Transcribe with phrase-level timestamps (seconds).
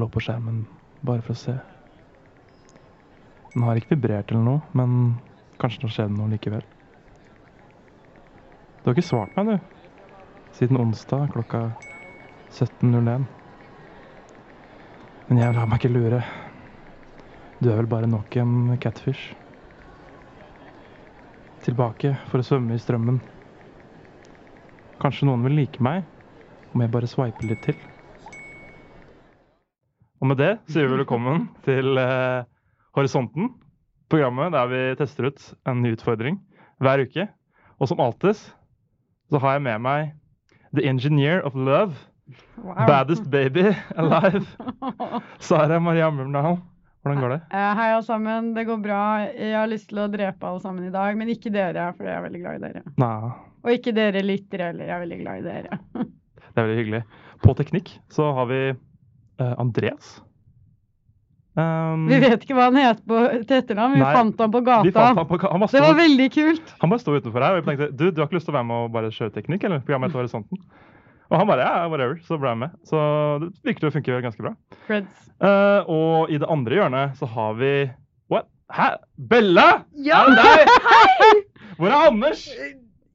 [0.00, 0.60] Slår på skjermen
[1.04, 1.52] bare for å se.
[3.52, 4.94] Den har ikke vibrert eller noe, men
[5.60, 6.62] kanskje det har skjedd noe likevel.
[8.80, 10.06] Du har ikke svart meg, du.
[10.56, 11.60] Siden onsdag klokka
[12.48, 13.28] 17.01.
[15.28, 16.22] Men jeg lar meg ikke lure.
[17.60, 19.34] Du er vel bare nok en catfish.
[21.68, 23.20] Tilbake for å svømme i strømmen.
[25.04, 26.08] Kanskje noen vil like meg
[26.72, 27.89] om jeg bare sveiper litt til.
[30.20, 32.44] Og med det sier vi velkommen til eh,
[32.96, 33.54] Horisonten,
[34.12, 36.36] programmet der vi tester ut en ny utfordring
[36.82, 37.24] hver uke.
[37.80, 40.10] Og som alltid så har jeg med meg
[40.76, 41.96] The Engineer of Love.
[42.60, 44.44] Baddest baby alive.
[45.48, 46.58] Sara Maria Murnal.
[47.00, 47.40] Hvordan går det?
[47.56, 48.52] Eh, Hei, alle sammen.
[48.58, 49.00] Det går bra.
[49.32, 52.18] Jeg har lyst til å drepe alle sammen i dag, men ikke dere, for jeg
[52.18, 52.84] er veldig glad i dere.
[53.00, 53.32] Nei,
[53.64, 54.84] Og ikke dere lyttere heller.
[54.84, 55.80] Jeg er veldig glad i dere.
[56.04, 57.02] det er veldig hyggelig.
[57.40, 58.78] På teknikk så har vi eh,
[59.60, 60.18] Andreas.
[61.58, 63.96] Um, Vi vet ikke hva han heter på til etternavn.
[63.98, 64.84] Vi Nei, fant ham på gata.
[64.86, 66.74] vi fant han, på, han, stå, Det var veldig kult.
[66.80, 68.58] han bare sto utenfor her, og vi tenkte du, du har ikke lyst til å
[68.60, 69.82] være med og bare kjøre teknikk, eller?
[69.82, 70.62] Programmet til Horisonten.
[71.30, 72.16] Og han bare ja, whatever.
[72.26, 72.72] Så ble jeg med.
[72.90, 73.00] Så
[73.42, 74.54] det virker til å funke ganske bra.
[74.90, 77.72] Eh, og i det andre hjørnet så har vi
[78.30, 78.48] What?
[78.70, 78.88] Hæ?
[79.30, 79.68] Bella?
[79.94, 81.44] Ja, Er det deg?
[81.78, 82.42] Hvor er Anders?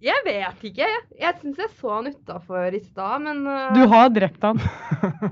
[0.05, 0.85] Jeg vet ikke.
[0.85, 4.59] Jeg, jeg syns jeg så han utafor i stad, men uh, Du har drept han.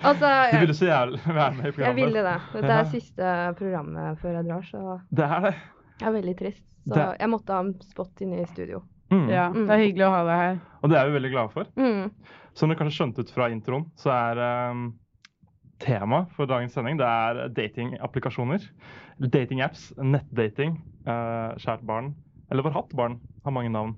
[0.00, 1.86] Altså, Du ville jeg, så jævlig være med i programmet.
[1.86, 2.36] jeg ville det.
[2.54, 2.78] Dette Ja.
[2.80, 5.54] er siste programmet før jeg drar, så Det er det.
[6.00, 6.64] jeg er veldig trist.
[6.88, 8.82] Så Det- jeg måtte ha en spot inne i studio.
[9.10, 9.28] Mm.
[9.28, 10.60] Ja, det er hyggelig å ha deg her.
[10.82, 11.64] Og det er vi veldig glade for.
[11.76, 12.10] Mm.
[12.54, 14.94] Som dere kanskje skjønte ut fra introen, så er um,
[15.80, 18.60] tema for dagens sending det er datingapplikasjoner.
[19.20, 22.14] Datingapps, nettdating, uh, kjært barn,
[22.50, 23.96] eller forhatt barn, har mange navn.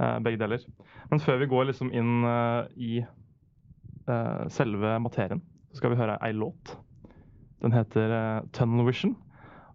[0.00, 0.64] eh, begge deler.
[1.10, 6.18] Men før vi går liksom inn eh, i eh, selve materien, så skal vi høre
[6.26, 6.76] ei låt.
[7.62, 9.16] Den heter eh, Tunnel Vision.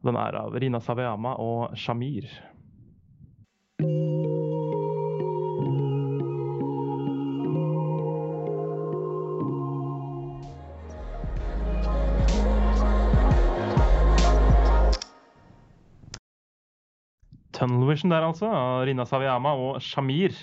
[0.05, 2.27] Den er av Rina Savayama og Shamir.
[17.61, 18.49] Tunnel Vision der, altså.
[18.49, 20.33] Av Rina Saviyama og Shamir.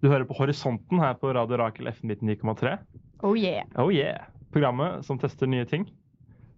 [0.00, 2.78] Du hører på Horisonten her på Radio Rakel F99,3.
[3.22, 3.66] Oh yeah.
[3.76, 4.24] Oh yeah!
[4.54, 5.84] Programmet som tester nye ting.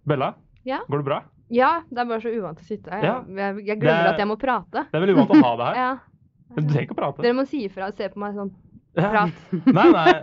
[0.07, 0.33] Bella,
[0.65, 0.79] Ja.
[0.87, 1.21] går det bra?
[1.53, 3.03] ja, det er bare så uvant å sitte her.
[3.03, 3.17] Ja.
[3.27, 4.85] Jeg, jeg, glemmer er- at jeg må prate.
[4.89, 5.75] Det er veldig uvant å ha det her.
[5.83, 5.91] Ja.
[6.55, 7.21] Men Du trenger ikke å prate.
[7.25, 8.49] Dere må si ifra og se på meg sånn.
[8.95, 9.43] Prat.
[9.77, 10.13] Nei, nei.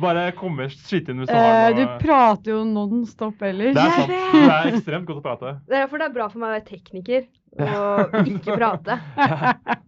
[0.00, 3.74] Bare komme skyte inn hvis du Eh, har du prater jo non stop ellers.
[3.76, 4.14] Det er sant.
[4.32, 5.52] Du er ekstremt god til å prate.
[5.66, 7.26] Det er derfor det er bra for meg å være tekniker
[7.58, 8.98] og ikke prate.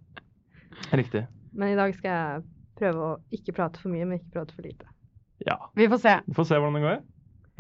[1.02, 1.26] Riktig.
[1.52, 2.42] Men i dag skal jeg
[2.80, 4.88] prøve å ikke prate for mye, men ikke prate for lite.
[5.46, 5.58] Ja.
[5.78, 6.16] Vi får se.
[6.26, 6.98] Vi får se hvordan det går.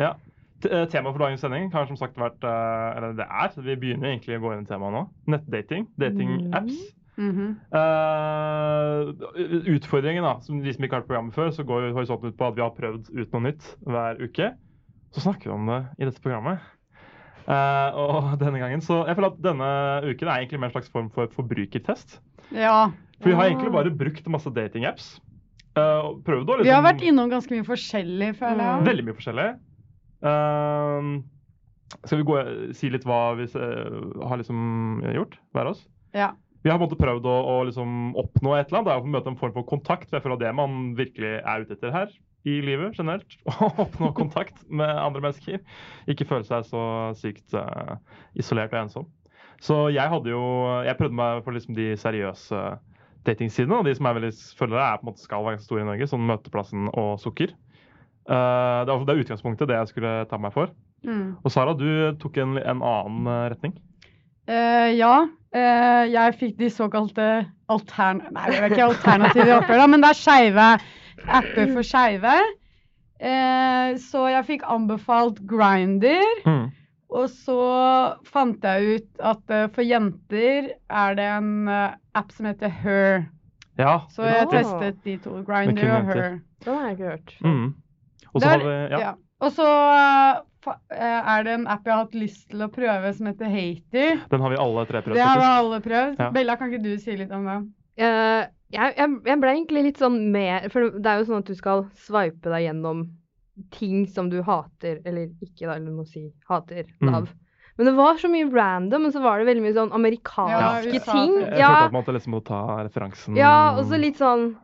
[0.02, 0.14] Ja.
[0.62, 4.12] Eh, Temaet for dagens sending har som sagt vært eh, Eller det er, vi begynner
[4.12, 5.06] egentlig å gå inn i temaet nå.
[5.34, 5.88] Nettdating.
[6.00, 6.82] Datingapps.
[7.16, 7.54] -hmm.
[7.74, 9.12] uh,
[9.74, 12.48] utfordringen, da, som de som ikke har hørt programmet før, så går horisonten ut på
[12.48, 14.52] at vi har prøvd ut noe nytt hver uke.
[15.12, 16.62] Så snakker vi om det i dette programmet.
[17.42, 19.72] Eh, og denne gangen, så jeg føler at denne
[20.06, 22.20] uken er egentlig mer en slags form for forbrukertest.
[22.54, 22.92] Ja.
[23.20, 25.14] For vi har egentlig bare brukt masse datingapps.
[25.72, 28.86] Uh, prøvd å liksom Vi har vært innom ganske mye forskjellig, føler jeg.
[28.90, 29.46] Veldig mye forskjellig.
[30.22, 31.06] Uh,
[32.02, 32.40] skal vi gå,
[32.76, 35.86] si litt hva vi uh, har liksom gjort, hver oss?
[36.12, 36.34] Ja.
[36.62, 38.90] Vi har på en måte prøvd å, å liksom oppnå et eller annet.
[38.90, 40.12] Det er å møte en form for kontakt.
[40.12, 42.12] for føler at det man virkelig er ute etter her
[42.48, 43.36] i livet generelt.
[43.62, 45.62] Og oppnå kontakt med andre mennesker.
[46.10, 46.84] Ikke føle seg så
[47.18, 47.98] sykt uh,
[48.38, 49.10] isolert og ensom.
[49.62, 50.42] Så jeg hadde jo
[50.82, 52.62] Jeg prøvde meg for liksom de seriøse
[53.26, 53.78] datingsidene.
[53.78, 56.08] Og de som er veldig følgere, er på en måte skal være store i Norge.
[56.10, 57.54] Sånn Møteplassen og Sukker.
[58.26, 60.74] Uh, det, er, det er utgangspunktet det jeg skulle ta meg for.
[61.06, 61.38] Mm.
[61.42, 61.86] Og Sara, du
[62.22, 63.72] tok en, en annen eh, retning.
[64.46, 65.14] Uh, ja.
[65.52, 67.28] Uh, jeg fikk de såkalte
[67.70, 68.22] altern...
[68.34, 70.68] Nei, det er ikke alternative oppgjør, da, men det er skeive
[71.26, 72.36] apper for skeive.
[73.22, 76.24] Eh, så jeg fikk anbefalt Grinder.
[76.46, 76.70] Mm.
[77.12, 77.62] Og så
[78.24, 83.26] fant jeg ut at uh, for jenter er det en uh, app som heter Her.
[83.80, 83.98] Ja.
[84.12, 84.62] Så jeg riktig.
[84.62, 85.42] testet de to.
[85.44, 86.08] Grinder og.
[86.08, 86.38] Her.
[86.64, 87.36] Den har jeg ikke hørt.
[87.44, 87.68] Mm.
[88.32, 89.02] Og så har vi ja.
[89.02, 89.12] Ja.
[89.42, 93.28] Og så uh, er det en app jeg har hatt lyst til å prøve som
[93.28, 94.24] heter Hater.
[94.32, 95.18] Den har vi alle tre prøvd.
[95.18, 96.18] Det har vi alle prøvd.
[96.22, 96.32] Ja.
[96.34, 97.60] Bella, kan ikke du si litt om det?
[98.00, 101.50] Eh, jeg, jeg, jeg ble egentlig litt sånn med For det er jo sånn at
[101.50, 103.04] du skal swipe deg gjennom
[103.70, 107.26] ting som du hater, eller ikke, da, eller må si hater, Mm.
[107.76, 111.04] Men det var så mye random, og så var det veldig mye sånn amerikanske Ja,
[111.06, 111.30] ting.
[111.32, 111.58] tror jeg.
[111.60, 114.56] Ja, følte at man liksom må ta referansen ja, og så litt sånn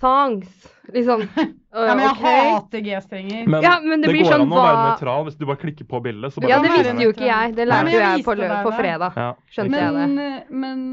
[0.00, 0.68] songs.
[0.92, 1.28] Liksom.
[1.74, 2.50] Ja, men jeg okay.
[2.52, 3.46] hater G-strenger.
[3.50, 5.58] Men, Ja, men det blir går sånn an å være hva- nøytral hvis du bare
[5.58, 6.30] klikker på bildet.
[6.30, 7.54] Så bare Ja, det visste jo ikke jeg.
[7.56, 8.34] Det lærte jo jeg på,
[8.68, 9.16] på fredag.
[9.18, 10.04] Ja, Skjønte jeg det.
[10.14, 10.84] Men, men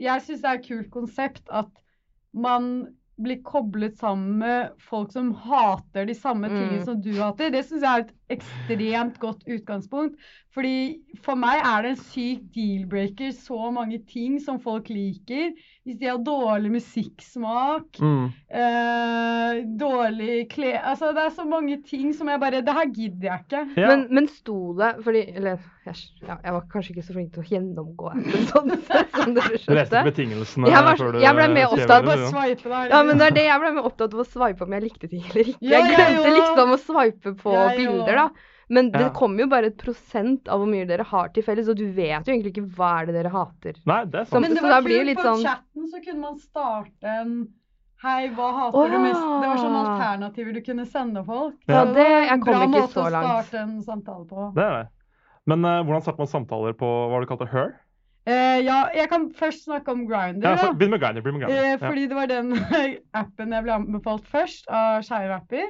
[0.00, 1.70] jeg syns det er et kult konsept at
[2.32, 2.70] man
[3.20, 6.84] blir koblet sammen med folk som hater de samme tingene Mm.
[6.86, 7.50] som du hater.
[7.52, 10.16] Det syns jeg er et ekstremt godt utgangspunkt.
[10.50, 15.52] Fordi For meg er det en syk deal-breaker så mange ting som folk liker.
[15.86, 18.32] Hvis de har dårlig musikksmak, Mm.
[18.50, 20.72] eh, dårlig kle...
[20.82, 23.62] Altså, det er så mange ting som jeg bare Det her gidder jeg ikke.
[23.80, 23.88] Ja.
[23.92, 25.94] Men, men sto det Fordi Eller jeg,
[26.26, 28.68] ja, jeg var kanskje ikke så flink til å gjennomgå appen sånn
[29.38, 32.52] dere Du leste betingelsene Jeg var- før du jeg ble mer skrev opptatt du, ja.
[32.74, 32.90] der.
[32.92, 35.08] Ja, men det er det jeg ble mer opptatt av å swipe om jeg likte
[35.10, 35.70] ting eller ikke.
[35.72, 38.19] Jeg glemte liksom å swipe på bilder, òg.
[38.20, 38.46] Da.
[38.70, 39.08] Men det Ja.
[39.10, 42.22] kommer jo bare et prosent av hvor mye dere har til felles, og du vet
[42.28, 43.74] jo egentlig ikke hva er det dere hater.
[43.84, 44.40] Nei, det er sant.
[44.44, 47.48] Men det så var det kult, sånn på sånn- chatten så kunne man starte en
[48.02, 49.20] Hei, hva hater Å, du mest?
[49.20, 51.54] Det var sånne alternativer du kunne sende folk.
[51.68, 54.54] Ja, Så det- var jeg kom bra ikke måte å starte en samtale på.
[54.54, 54.88] Det er det.
[55.46, 57.48] Men uh, hvordan starter man samtaler på hva har du kalt det?
[57.52, 57.74] Her?
[58.26, 60.72] Uh, ja, jeg kan først snakke om Grindr, Ja, så.
[60.78, 61.20] Begynn med Grindr.
[61.20, 61.78] Begynn med Grindr.
[61.84, 62.08] fordi Ja.
[62.08, 62.52] det var den
[63.14, 65.68] appen jeg ble anbefalt først av skeive apper.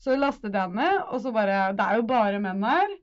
[0.00, 2.98] Så lastet jeg ned, og så bare Det er jo bare menn her.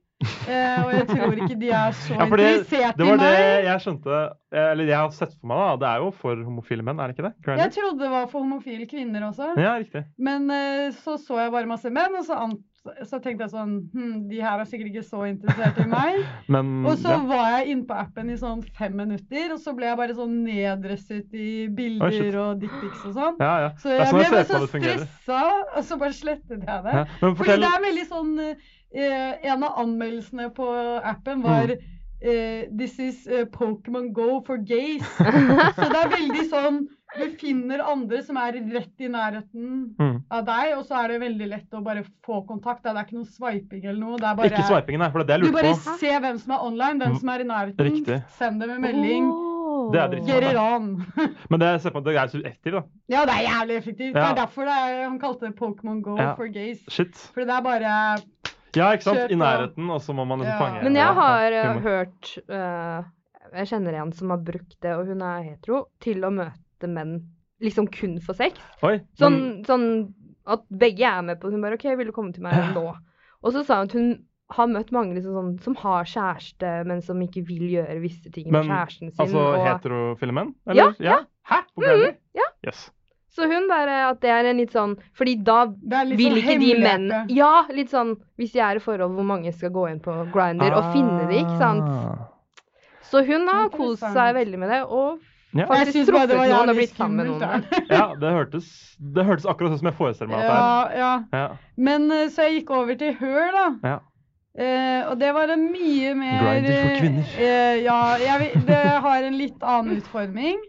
[0.50, 3.34] Eh, og jeg tror ikke de er så Ja, det, interessert det i var det
[3.68, 5.76] jeg skjønte eh, Eller jeg har sett for meg, da.
[5.78, 7.34] Det er jo for homofile menn, er det ikke det?
[7.46, 7.62] Grindr?
[7.62, 9.52] Jeg trodde det var for homofile kvinner også.
[9.62, 10.02] Ja, riktig.
[10.18, 12.40] Men eh, så så jeg bare masse menn, og så,
[13.08, 16.20] så tenkte jeg sånn hm, De her er sikkert ikke så interessert i meg.
[16.54, 17.18] Men Og så ja.
[17.28, 20.34] var jeg inne på appen i sånn fem minutter, og så ble jeg bare sånn
[20.46, 23.38] neddresset i bilder og dickpics og sånn.
[23.42, 23.70] ja, ja.
[23.82, 25.42] Så jeg ble bare så stressa,
[25.76, 27.06] og så bare slettet jeg det.
[27.22, 30.68] Men Fordi det er veldig sånn eh, En av anmeldelsene på
[31.04, 32.30] appen var Mm.
[32.32, 35.04] eh, This is uh, Pokémon Go for gays.
[35.78, 36.80] så det er veldig sånn
[37.16, 40.16] Du finner andre som er rett i nærheten mm.
[40.34, 42.82] av deg, og så er det veldig lett å bare få kontakt.
[42.84, 44.18] Det er ikke noe swiping eller noe.
[44.20, 45.98] Det er bare, Ikke swipingen, nei, for det er det Du jeg bare lurte på.
[46.02, 47.20] ser hvem som er online, hvem Mm.
[47.22, 47.88] som er i nærheten.
[47.88, 48.18] Riktig.
[48.36, 49.30] Send dem en melding.
[49.32, 49.48] Oh.
[49.92, 50.88] Det er on.
[51.50, 52.82] Men det, på det er så effektivt, da.
[53.08, 54.14] ja, det er jævlig effektivt.
[54.14, 56.34] Det er derfor det er, han kalte det Pokémon Go Ja.
[56.34, 56.84] for gays.
[56.88, 57.16] Shit.
[57.32, 58.20] For det er bare
[58.76, 59.30] Ja, ikke sant?
[59.32, 60.44] I nærheten, og så må man Ja.
[60.44, 63.02] liksom fange Men jeg har ja, eh, hørt uh,
[63.56, 67.18] Jeg kjenner en som har brukt det, og hun er hetero, til å møte menn
[67.60, 68.58] liksom kun for sex.
[68.86, 69.86] Oi, Sånn, men, sånn
[70.46, 71.58] at begge er med på det.
[71.58, 72.72] Hun bare OK, vil du komme til meg Ja.
[72.72, 72.94] nå?
[73.42, 77.02] Og så sa hun at hun har møtt mange liksom sånn, som har kjæreste, men
[77.02, 79.20] som ikke vil gjøre visse ting med kjæresten sin.
[79.20, 79.58] altså og...
[79.66, 80.54] heterofile menn?
[80.72, 81.18] Ja, ja.
[81.48, 81.64] Hæ?
[81.74, 82.46] På mm, ja.
[82.64, 82.90] Yes.
[83.28, 86.70] Så hun bare at det er en litt sånn Fordi da vil sånn ikke de
[86.80, 87.06] menn.
[87.30, 90.72] Ja, litt sånn hvis de er i forhold hvor mange skal gå inn på Grindr
[90.74, 91.84] og finne det, ikke sant.
[91.86, 92.26] Ah.
[93.08, 95.20] Så hun har kost seg veldig med det, og
[95.56, 95.64] Ja.
[95.64, 97.70] Jeg synes syns bare det var noen og jævlig blitt sammen med skummelt.
[97.70, 97.88] noen.
[97.96, 98.66] ja, det hørtes,
[99.16, 100.98] det hørtes akkurat sånn som jeg forestiller meg at det er.
[101.00, 101.12] Ja.
[101.32, 101.46] ja.
[101.88, 103.66] Men eh, så jeg gikk over til Her, da.
[103.94, 103.98] Ja.
[104.58, 107.32] Eh, og det var en mye mer Grinder for kvinner.
[107.38, 110.60] eh, ja, jeg, det har en litt annen utforming.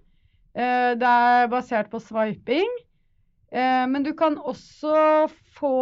[0.55, 2.69] Eh, det er basert på swiping.
[3.51, 5.73] Eh, men du kan også få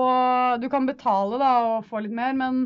[0.63, 2.63] Du kan betale da og få litt mer, men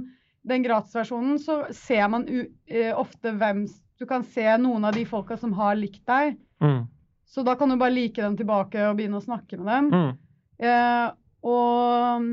[0.47, 3.65] den gratisversjonen så ser man u, eh, ofte hvem
[4.01, 6.33] Du kan se noen av de folka som har likt deg.
[6.63, 6.87] Mm.
[7.29, 9.91] Så da kan du bare like dem tilbake og begynne å snakke med dem.
[9.93, 10.15] Mm.
[10.65, 11.05] Eh,
[11.45, 12.25] og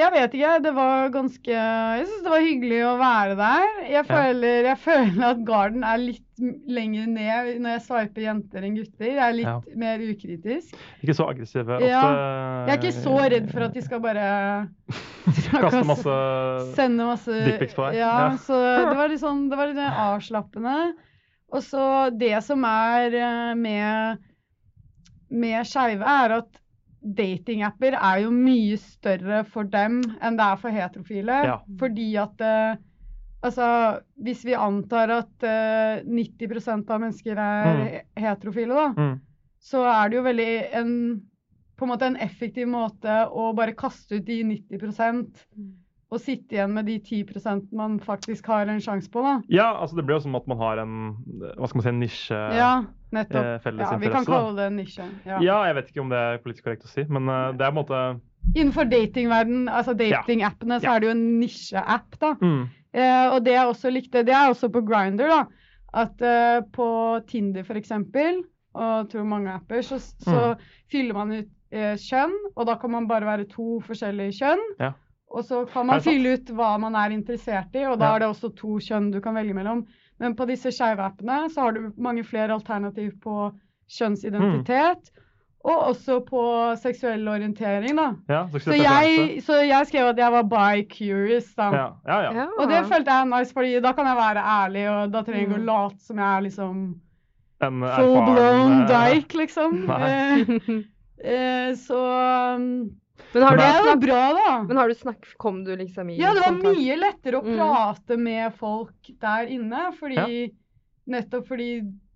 [0.00, 3.66] jeg vet ikke, det var ganske Jeg syns det var hyggelig å være der.
[3.92, 8.78] Jeg føler, jeg føler at garden er litt lenger ned når jeg sveiper jenter enn
[8.80, 9.10] gutter.
[9.12, 9.58] Jeg er litt Ja.
[9.78, 10.72] mer ukritisk.
[11.04, 11.76] Ikke så aggressive.
[11.84, 12.00] Ja.
[12.66, 14.26] Jeg er ikke så redd for at de skal bare
[15.52, 16.16] Kaste masse
[16.74, 18.00] Sende masse dickpics på deg.
[18.00, 18.32] Ja, Ja.
[18.48, 18.58] så
[18.88, 20.76] det var litt sånn Det var litt avslappende.
[21.52, 21.84] Og så
[22.16, 24.18] det som er eh, med
[25.32, 26.58] med skeive, er at
[27.02, 31.40] datingapper er jo mye større for dem enn det er for heterofile.
[31.48, 31.58] Ja.
[31.80, 32.76] Fordi at eh,
[33.42, 37.88] Altså, hvis vi antar at eh, 90% av mennesker er Mm.
[38.22, 39.16] heterofile, da, Mm.
[39.58, 40.92] så er det jo veldig en
[41.76, 45.34] på en måte en effektiv måte å bare kaste ut de 90
[46.12, 49.38] og sitte igjen med de 10% man faktisk har en sjanse på, da.
[49.48, 50.96] Ja, altså det blir jo som at man har en
[51.56, 52.72] hva skal man si, en nisje Ja,
[53.16, 53.46] nettopp.
[53.48, 54.26] eh, felles Ja, vi kan interesse.
[54.28, 54.36] da.
[54.36, 55.06] kalle det en nisje.
[55.26, 55.38] Ja.
[55.40, 57.72] Ja, jeg vet ikke om det er politisk korrekt å si, men uh, det er
[57.72, 58.02] på en måte
[58.58, 60.94] Innenfor datingverden, altså datingappene, så Ja.
[60.96, 62.34] er det jo en nisjeapp, da.
[62.42, 62.62] mm.
[62.92, 65.44] Eh, og det jeg også likte, det er også på Grindr, da.
[65.94, 66.88] At eh, på
[67.28, 68.42] Tinder for eksempel,
[68.74, 70.56] og tror mange apper, så, så
[70.90, 74.62] fyller man ut eh, kjønn, og da kan man bare være to forskjellige kjønn.
[74.80, 74.92] Ja.
[75.32, 78.14] Og så kan man fylle ut hva man er interessert i, og da Ja.
[78.14, 79.86] er det også to kjønn du kan velge mellom.
[80.20, 83.50] Men på disse skeive appene så har du mange flere alternativ på
[83.90, 85.10] kjønnsidentitet,
[85.64, 86.42] og også på
[86.82, 88.08] seksuell orientering, da.
[88.28, 91.68] Ja, Så jeg, så jeg skrev at jeg var bi-curious, da.
[91.72, 92.20] Ja, ja.
[92.26, 92.32] ja.
[92.42, 92.46] Ja.
[92.58, 95.48] Og det følte jeg nice, fordi da kan jeg være ærlig, og da trenger jeg
[95.48, 95.68] ikke Mm.
[95.68, 96.82] å late som jeg er liksom
[97.62, 99.76] En full blown eh, dyke, liksom.
[99.86, 100.42] Nei.
[100.42, 100.82] Eh,
[101.24, 102.00] eh, så
[102.56, 102.90] um,
[103.34, 104.00] Men har det du snakk...
[104.02, 104.62] bra, da.
[104.68, 105.26] Men har du snakk...
[105.40, 107.58] Kom du liksom i Ja, det var kontakt- mye lettere å Mm.
[107.58, 110.52] prate med folk der inne, fordi
[111.12, 111.70] Nettopp fordi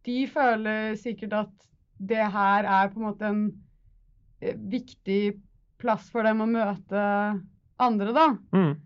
[0.06, 1.54] de føler sikkert at
[1.98, 3.40] det her er på en måte en
[4.40, 5.40] eh, viktig
[5.82, 7.06] plass for dem å møte
[7.78, 8.28] andre, da.
[8.54, 8.76] Mm,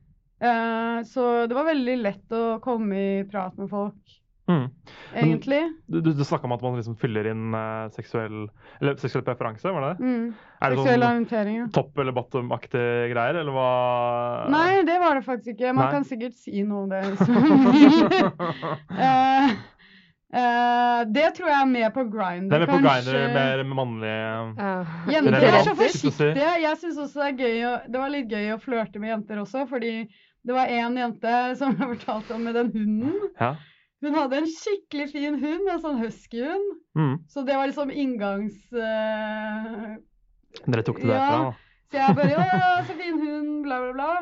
[0.40, 4.14] Eh, så det var veldig lett å komme i prat med folk,
[4.48, 4.66] mm.
[5.14, 5.60] egentlig.
[5.86, 8.46] Du, du, du snakka om at man liksom fyller inn eh, seksuell
[8.80, 10.06] Eller seksuell preferanse, var det det?
[10.06, 10.30] Mm.
[10.60, 11.66] Er det Seksuell sånn orientering, ja.
[11.74, 13.72] topp- eller bottom-aktige greier, eller hva
[14.52, 15.74] Nei, det var det faktisk ikke.
[15.74, 15.90] Man Nei.
[15.96, 17.94] kan sikkert si noe om det hvis man vil.
[19.00, 19.52] uh,
[20.40, 23.78] eh, det tror jeg er med på Grindr, Det er mer på Grindr, grinder, mer
[23.80, 24.16] mannlig
[24.60, 24.98] uh.
[25.14, 26.50] Jenter er så forsiktige.
[26.66, 29.40] Jeg syns også det er gøy å, Det var litt gøy å flørte med jenter
[29.44, 29.94] også, fordi
[30.40, 33.16] det var en jente som jeg fortalte om med den hunden.
[33.36, 33.54] Ja.
[34.00, 36.68] Hun hadde en skikkelig fin hund, en sånn huskyhund.
[36.96, 37.16] Mm.
[37.28, 38.56] Så det var liksom inngangs...
[38.72, 39.98] Uh...
[40.66, 41.18] Dere tok det Ja.
[41.20, 41.54] derfra, da.
[41.90, 44.12] så jeg bare Ja, så fin hund, bla, bla, bla.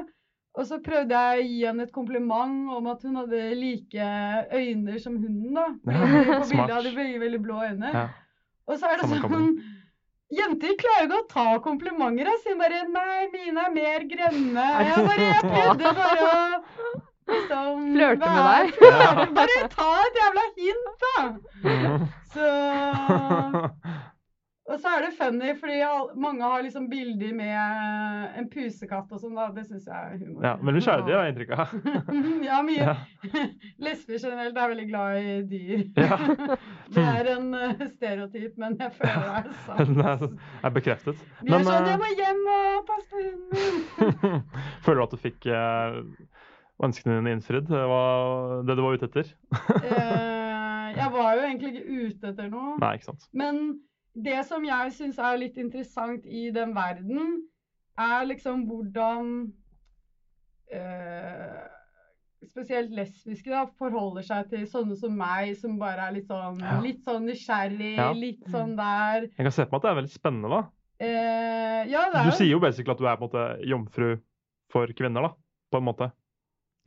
[0.58, 4.06] Og så prøvde jeg å gi henne et kompliment om at hun hadde like
[4.58, 5.68] øyne som hunden, da.
[5.86, 6.00] Ja,
[6.42, 7.92] på bildet hadde veldig, veldig blå øyne.
[7.94, 8.06] Ja.
[8.66, 9.52] Og så er det sånn.
[10.34, 12.26] Jenter klarer ikke å ta komplimenter.
[12.28, 14.66] Jeg sier bare 'nei, mine er mer grønne'.
[14.88, 16.98] Jeg bare jeg prøvde bare å
[17.32, 18.64] liksom Flørte med deg.
[19.38, 21.16] Bare ta et jævla hint, da!
[21.64, 22.08] Mm.
[22.34, 22.48] Så
[24.68, 25.78] Og så er det funny, fordi
[26.20, 29.46] mange har liksom bilder med en pusekatt og sånn, da.
[29.56, 30.42] Det syns jeg er humor.
[30.44, 31.72] ja, Veldig skjærdyr, har jeg inntrykk av.
[32.50, 32.82] ja, mye.
[32.82, 32.96] Ja.
[33.86, 35.86] Lesber generelt er veldig glad i dyr.
[35.96, 36.18] Ja.
[36.92, 39.94] det er en eh, stereotyp, men jeg føler det er sant.
[39.94, 41.24] Den er, bekreftet.
[41.40, 44.44] De er sånn eh, 'Jeg må hjem og passe på hunden min'.
[44.84, 46.02] Føler du at du fikk eh,
[46.84, 47.66] ønskene dine innfridd?
[47.68, 49.30] Det var det du var ute etter?
[49.82, 52.76] Eh, jeg var jo egentlig ikke ute etter noe.
[52.82, 53.28] Nei, ikke sant.
[53.32, 53.80] Men
[54.14, 57.42] det som jeg syns er litt interessant i den verden,
[57.98, 59.32] er liksom hvordan
[60.72, 61.66] eh,
[62.48, 66.78] spesielt lesbiske da, forholder seg til sånne som meg, som bare er litt sånn, Ja.
[66.80, 68.12] litt sånn nysgjerrig, Ja.
[68.12, 69.28] litt sånn der.
[69.36, 70.62] Jeg kan se på meg at det er veldig spennende, da.
[71.00, 74.20] Eh, ja, det er Du sier jo basically at du er på en måte jomfru
[74.70, 75.34] for kvinner, da.
[75.70, 76.12] På en måte.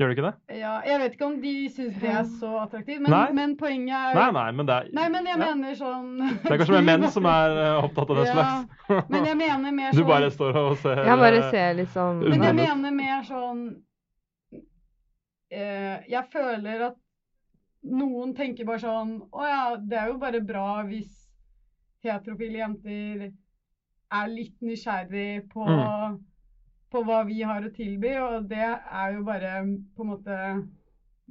[0.02, 0.58] Gjør du ikke det?
[0.58, 4.18] ja, Jeg vet ikke om de syns det er så attraktivt, men, men poenget er
[4.18, 5.50] Nei, nei, men det er Nei, men jeg ja.
[5.52, 9.06] mener sånn Det er kanskje mer menn som er eh, opptatt av det Ja, slags.
[9.14, 11.78] Men jeg mener mer sånn Du sånn bare står og ser Jeg bare eh, ser
[11.84, 13.62] litt sånn Men jeg mener mer sånn
[15.52, 16.98] eh, Jeg føler at
[17.92, 21.14] noen tenker bare sånn Å ja, det er jo bare bra hvis
[22.06, 23.28] heterofile jenter
[24.12, 26.16] er litt nysgjerrig på, Mm.
[26.92, 29.52] På hva vi har å tilby, og det er jo bare
[29.96, 30.38] på en måte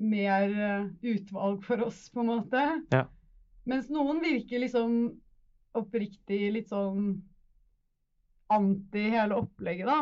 [0.00, 2.62] mer eh, utvalg for oss, på en måte.
[2.94, 3.04] Ja.
[3.68, 4.94] Mens noen virker liksom
[5.76, 7.18] oppriktig litt sånn
[8.50, 10.00] anti hele opplegget, da.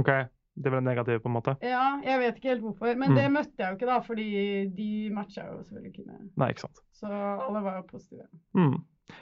[0.00, 0.10] OK.
[0.54, 1.52] Det ble negativt negative, på en måte?
[1.66, 2.96] Ja, jeg vet ikke helt hvorfor.
[2.96, 3.16] Men Mm.
[3.18, 6.30] det møtte jeg jo ikke, da, fordi de matcha jo selvfølgelig ikke med.
[6.38, 6.80] Nei, ikke sant.
[6.94, 8.28] Så alle var jo positive.
[8.54, 8.76] Mm.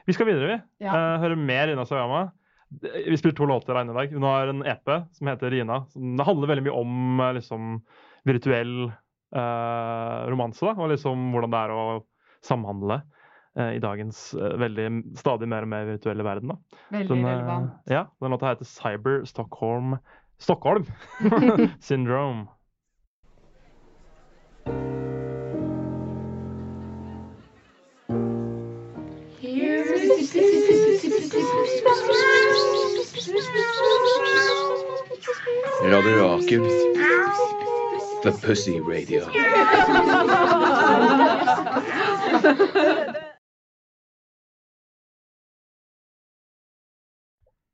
[0.07, 0.85] Vi skal videre, vi.
[0.85, 0.93] Ja.
[0.93, 2.33] Uh, høre mer Rina Sagama.
[2.81, 4.13] Vi spiller to låter alene i dag.
[4.13, 5.83] Hun har en EP som heter Rina.
[5.95, 7.73] Det handler veldig mye om eh, liksom,
[8.25, 10.65] virtuell eh, romanse.
[10.65, 11.85] Da, og liksom hvordan det er å
[12.47, 13.01] samhandle
[13.59, 14.89] eh, i dagens eh, veldig,
[15.21, 16.55] stadig mer og mer virtuelle verden.
[16.55, 16.81] Da.
[16.97, 17.77] Veldig Den, relevant.
[17.93, 19.97] ja, den låta heter Cyber Stockholm
[20.43, 20.89] Stockholm
[21.81, 22.49] Syndrome.
[35.83, 36.63] Radio Rakel.
[38.23, 39.27] The Pussy Radio.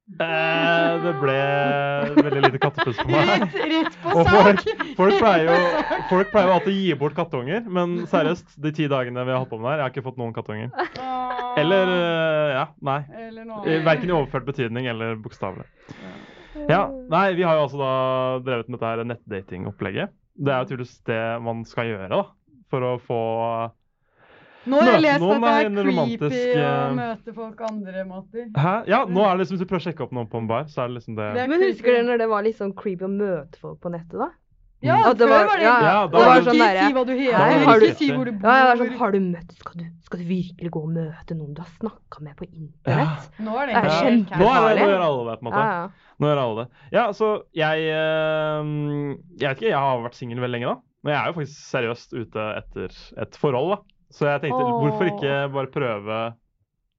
[0.08, 1.34] Eh, det ble
[2.16, 3.28] veldig lite kattepuss på meg.
[3.28, 4.32] Rett, rett på Og sak!
[4.32, 4.62] folk,
[4.96, 5.58] folk, pleier jo,
[6.08, 9.42] folk pleier jo alltid å gi bort kattunger, men seriøst, de ti dagene vi har
[9.44, 10.72] hatt på med her, jeg har ikke fått noen kattunger.
[11.60, 13.00] Eller eh, Ja, nei.
[13.26, 13.84] Eller Eh.
[13.84, 15.66] Verken i overført betydning eller bokstavelig.
[16.68, 17.92] Ja, nei, vi har jo altså da
[18.44, 20.14] drevet med dette nettdatingopplegget.
[20.38, 22.22] Det er jo tydeligvis det man skal gjøre, da.
[22.70, 23.20] For å få
[24.68, 28.48] Nå har jeg lest at det er creepy romantisk, å eh, møte folk andre måter.
[28.58, 28.74] Hæ?
[28.90, 30.66] Ja, nå er det liksom hvis du prøver å sjekke opp noen på en bar,
[30.68, 32.74] så er det liksom det Det er Men husker dere når det var litt sånn
[32.76, 34.28] creepy å møte folk på nettet, da?
[34.80, 36.92] Ja, Og det før var- det ja, ja, ja, da var ikke sånn derre, si
[36.94, 38.48] hva du heter, har ikke du- si hvor du bor.
[38.48, 41.34] Ja, ja, var sånn, har du møtt skal du, skal du virkelig gå og møte
[41.34, 43.26] noen du har snakka med på internett?
[43.40, 45.50] Nå er det Det er helt Nå, er det, nå gjør alle det, på en
[45.50, 45.64] måte.
[45.64, 45.88] Ja, ja.
[46.20, 46.70] Nå gjør alle det.
[46.92, 48.62] Ja, så jeg eh,
[49.40, 50.76] Jeg vet ikke, jeg har vært singel veldig lenge, da.
[51.04, 52.90] Men jeg er jo faktisk seriøst ute etter
[53.22, 53.78] et forhold, da.
[54.10, 54.78] Så jeg tenkte, Åh.
[54.82, 56.34] hvorfor ikke bare prøve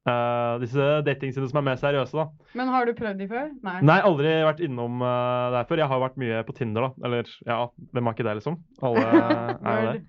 [0.10, 2.28] eh, disse datingsidene som er mer seriøse, da.
[2.60, 3.50] Men har du prøvd de før?
[3.66, 3.80] Nei.
[3.86, 5.84] Nei, aldri vært innom uh, der før.
[5.84, 7.08] Jeg har vært mye på Tinder, da.
[7.10, 7.60] Eller ja,
[7.94, 8.58] hvem har ikke det, liksom?
[8.89, 9.06] Alle
[9.74, 10.01] er jo det.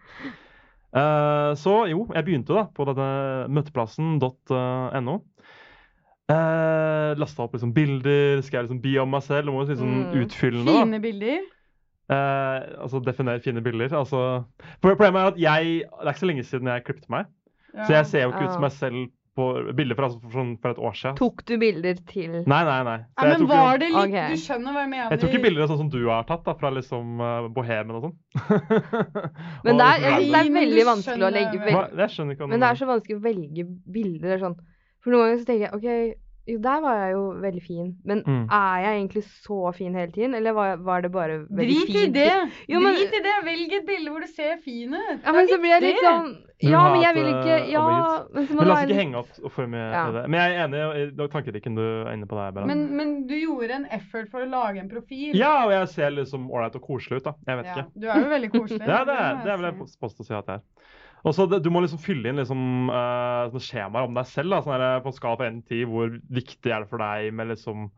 [0.91, 3.11] Eh, så jo, jeg begynte da på denne
[3.55, 5.21] møteplassen.no.
[6.31, 9.51] Uh, Lasta opp liksom bilder, skrev liksom bi om meg selv.
[9.51, 10.21] Det si sånn Mm.
[10.23, 10.73] utfyllende.
[10.73, 10.85] da.
[10.85, 11.41] Fine bilder.
[12.11, 13.93] Uh, altså definer fine bilder.
[13.95, 14.45] Altså,
[14.83, 17.27] Problemet er at jeg Det er ikke så lenge siden jeg klippet meg.
[17.75, 17.85] Ja.
[17.87, 19.47] Så jeg ser jo ikke ut som meg selv på
[19.79, 21.17] bilder fra, altså, for, sånn, for et år siden.
[21.21, 22.97] Tok du bilder til Nei, nei, nei.
[23.15, 24.35] Ja, men var det litt okay.
[24.35, 25.13] Du skjønner hva jeg mener?
[25.15, 28.09] jeg tok ikke bilder sånn som du har tatt, da, fra liksom uh, Bohemen og
[28.09, 28.17] sånn.
[29.67, 32.51] Men det er, jeg det er veldig vanskelig å legge vel- Jeg skjønner ikke hva
[32.55, 33.69] Men det er så vanskelig å velge
[33.99, 34.27] bilder.
[34.27, 34.59] det er Sånn.
[35.01, 36.19] For noen ganger så tenker jeg OK,
[36.53, 37.89] jo, der var jeg jo veldig fin.
[38.05, 38.45] Men Mm.
[38.51, 42.07] er jeg egentlig så fin hele tiden, eller var, var det bare veldig Drit i
[42.13, 42.31] det!
[42.69, 43.37] Jo, men- Drit i det!
[43.45, 45.21] Velg et bilde hvor du ser fin ut.
[45.25, 46.31] Ja, men så blir jeg litt sånn
[46.63, 47.85] Ja, men jeg vil ikke eh, Ja,
[48.35, 50.03] men så må Men la oss ikke henge opp for mye Ja.
[50.09, 50.25] i det.
[50.29, 52.67] Men jeg er enig i tankerikken du er inne på der, Beran.
[52.69, 55.33] Men, men du gjorde en effort for å lage en profil.
[55.35, 57.33] Ja, og jeg ser liksom ålreit og koselig ut, da.
[57.49, 57.87] Jeg vet Ja, ikke.
[58.01, 58.87] Du er jo veldig koselig.
[58.93, 60.63] Ja, det, er- det er vel jeg påstå å si at jeg er.
[61.27, 64.55] Og så Du må liksom fylle inn liksom, uh, sånne skjemaer om deg selv.
[64.55, 67.35] Da, sånn der, på en skala fra 1 10, Hvor viktig er det for deg
[67.37, 67.91] med liksom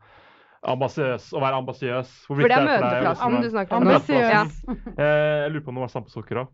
[0.73, 2.11] ambasiøs, å være ambasiøs?
[2.29, 3.77] Hvor For det er viktig for deg liksom-.
[3.83, 4.59] Ambisiøs.
[5.03, 6.51] Eh, jeg lurer på om det var stampesukker òg.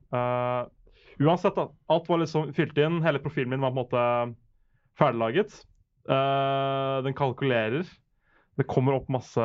[1.19, 1.69] uansett, da.
[1.93, 3.01] Alt var liksom fylt inn.
[3.05, 4.05] Hele profilen min var på en måte
[5.01, 5.57] ferdiglaget.
[6.09, 7.89] Uh, den kalkulerer.
[8.59, 9.39] Det kommer opp masse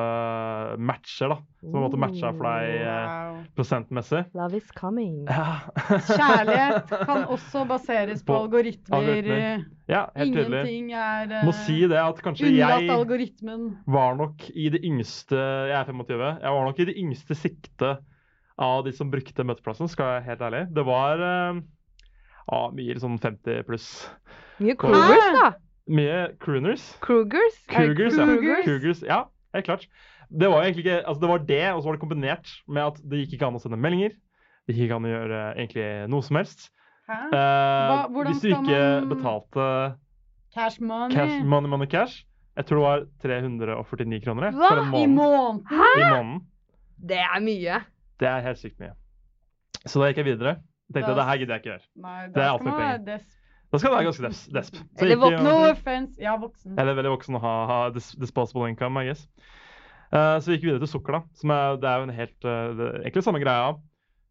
[0.81, 1.35] matcher, da.
[1.61, 3.35] Som på en måte matcha for deg eh, Wow.
[3.57, 4.23] prosentmessig.
[4.33, 5.19] Love is coming.
[5.29, 5.59] Ja.
[6.07, 8.97] Kjærlighet kan også baseres på På algoritmer.
[8.97, 9.65] algoritmer.
[9.91, 10.63] ja, helt tydelig.
[10.63, 13.67] Ingenting er eh, Må si det at kanskje jeg algoritmen.
[13.85, 15.37] var nok i det yngste
[15.69, 16.25] Jeg er 25.
[16.41, 18.01] Jeg var nok i det yngste siktet
[18.57, 20.63] av de som brukte møteplassen, skal jeg være helt ærlig.
[20.73, 21.61] Det var eh,
[22.49, 23.87] ja, mye sånn 50 pluss.
[24.61, 25.47] Mye covers, da.
[25.87, 26.97] Mye crooners.
[27.03, 27.57] Krugers?
[27.67, 28.25] Krugers, ja.
[28.25, 28.63] Krugers?
[28.65, 29.23] Krugers, ja.
[29.53, 29.87] Helt klart.
[30.31, 33.01] Det var egentlig ikke Altså, det var det, og så var det kombinert med at
[33.03, 34.15] det gikk ikke an å sende meldinger.
[34.67, 36.69] Det gikk ikke an å gjøre egentlig noe som helst.
[37.09, 37.17] Hæ?
[37.35, 39.97] Eh, hvordan hvis du ikke man- betalte
[40.55, 41.15] Cash money.
[41.15, 42.23] cash, money, money cash
[42.55, 44.67] Jeg tror det var 349 kroner Hva?
[44.69, 45.63] for en I måned.
[45.67, 45.87] Hæ?
[45.97, 46.41] I måneden.
[47.09, 47.79] Det er mye.
[48.19, 48.93] Det er helt sykt mye.
[49.85, 50.55] Så da gikk jeg videre.
[50.87, 51.87] Jeg tenkte Da- det her gidder jeg ikke gjøre.
[51.97, 53.25] Nei, Det er skal alt med man være penger.
[53.73, 54.49] Da skal det være ganske desp.
[54.53, 54.75] desp.
[55.01, 56.13] Eller gikk No offense.
[56.21, 56.75] Ja, voksen.
[56.77, 59.23] Eller veldig voksen og ha, ha disposable income, I guess.
[60.13, 61.23] Uh, så vi gikk videre til sukker, da.
[61.39, 63.71] Som er, det er jo en helt uh, Egentlig samme greia.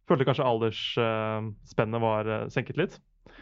[0.07, 2.97] Følte kanskje aldersspennet var eh, senket litt.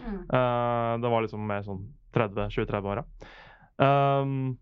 [0.04, 0.26] Mm.
[0.28, 1.78] Det var liksom mer sånn
[2.12, 3.04] 30-20-30-åra.
[3.80, 4.58] Um,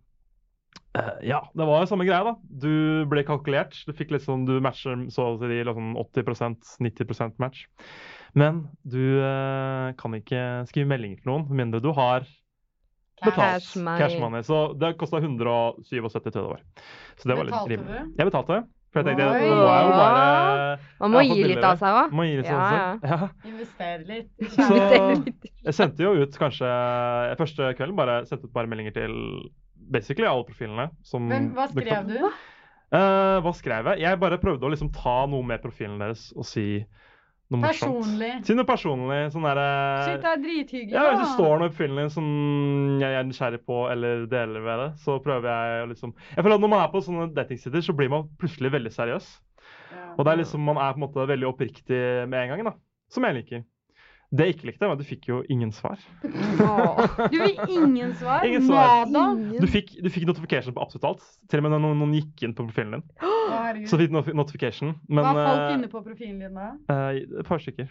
[1.27, 2.37] ja, det var jo samme greia, da.
[2.62, 3.74] Du ble kalkulert.
[3.85, 7.66] Du fikk litt sånn, du matcher så å si liksom 80% 90% match.
[8.36, 12.26] Men du eh, kan ikke skrive meldinger til noen med mindre du har
[13.24, 13.62] betalt.
[13.64, 14.00] Cash money.
[14.02, 14.42] Cash money.
[14.46, 16.66] Så det kosta 177 tror jeg det var.
[17.18, 18.02] Så det var litt Betalte rimelig.
[18.02, 18.18] du?
[18.20, 18.58] Jeg betalte.
[18.88, 19.40] For jeg tenkte Oi.
[19.44, 22.14] det må jeg jo bare Man må Jeg gi litt av seg òg.
[22.48, 22.92] Ja, ja.
[23.10, 23.28] ja.
[23.50, 24.30] Investere litt.
[24.56, 24.78] Så
[25.68, 26.70] jeg sendte jo ut kanskje
[27.40, 29.18] første kvelden bare sendte ut bare meldinger til
[29.92, 30.88] basically alle profilene.
[31.04, 32.16] Som Men hva skrev du?
[32.88, 34.06] Uh, hva skrev jeg?
[34.06, 36.80] Jeg bare prøvde å liksom ta noe med profilen deres og si
[37.48, 37.94] noe morsomt.
[38.02, 38.30] Personlig.
[38.44, 39.18] Si noe personlig.
[39.32, 39.68] Sånn derre
[40.04, 40.96] Shit, det er drithyggelig.
[40.96, 42.28] Ja, Hvis det står noe din som
[43.00, 46.58] jeg er nysgjerrig på eller deler ved det, så prøver jeg å liksom Jeg føler
[46.58, 49.32] at Når man er på sånne datingsider, så blir man plutselig veldig seriøs.
[49.94, 50.04] Ja.
[50.18, 52.76] Og det er liksom, man er på en måte veldig oppriktig med en gang, da.
[53.12, 53.64] Som jeg liker.
[54.28, 55.96] Det jeg ikke likte, var at du fikk jo ingen svar.
[56.20, 58.44] Du fikk ingen svar?
[58.44, 59.06] Ingen svar.
[59.08, 59.56] Nada?
[59.56, 61.24] Du fikk, du fikk notification på absolutt alt.
[61.48, 63.06] Til og med når noen, noen gikk inn på profilen din.
[63.50, 63.88] Herregud.
[63.90, 64.94] Så fikk not- notification.
[65.08, 66.68] Men Hva folk eh, inne på profilen din da?
[66.94, 67.88] eh, et par stykker.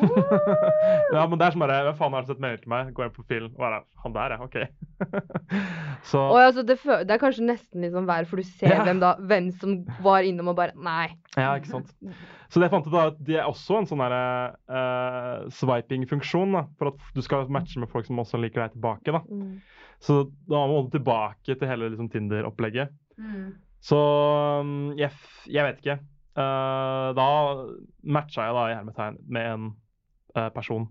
[0.00, 0.18] Oh.
[1.16, 2.92] ja, men det er som bare Hvem faen har sett melding til meg?
[2.96, 3.52] Går jeg på profilen.
[3.58, 3.80] og er det?
[4.04, 4.38] Han der, ja.
[4.44, 4.56] OK.
[6.10, 8.84] så Og altså, det, det er kanskje nesten litt sånn vær, for du ser Ja.
[8.86, 11.08] hvem, da, hvem som var innom og bare Nei.
[11.36, 11.92] Ja, ikke sant.
[12.50, 14.22] Så det jeg fant ut da, at det er også en sånn derre
[14.66, 19.14] eh, swiping-funksjon, for at du skal matche med folk som også liker deg tilbake.
[19.14, 19.20] da.
[20.00, 22.90] Så da må du tilbake til hele liksom, Tinder-opplegget.
[23.20, 23.50] Mm.
[23.80, 23.98] Så
[24.60, 25.10] um, jeg,
[25.48, 25.98] jeg vet ikke.
[26.36, 27.26] Uh, da
[28.06, 29.64] matcha jeg da i hermetegn med en
[30.38, 30.84] uh, person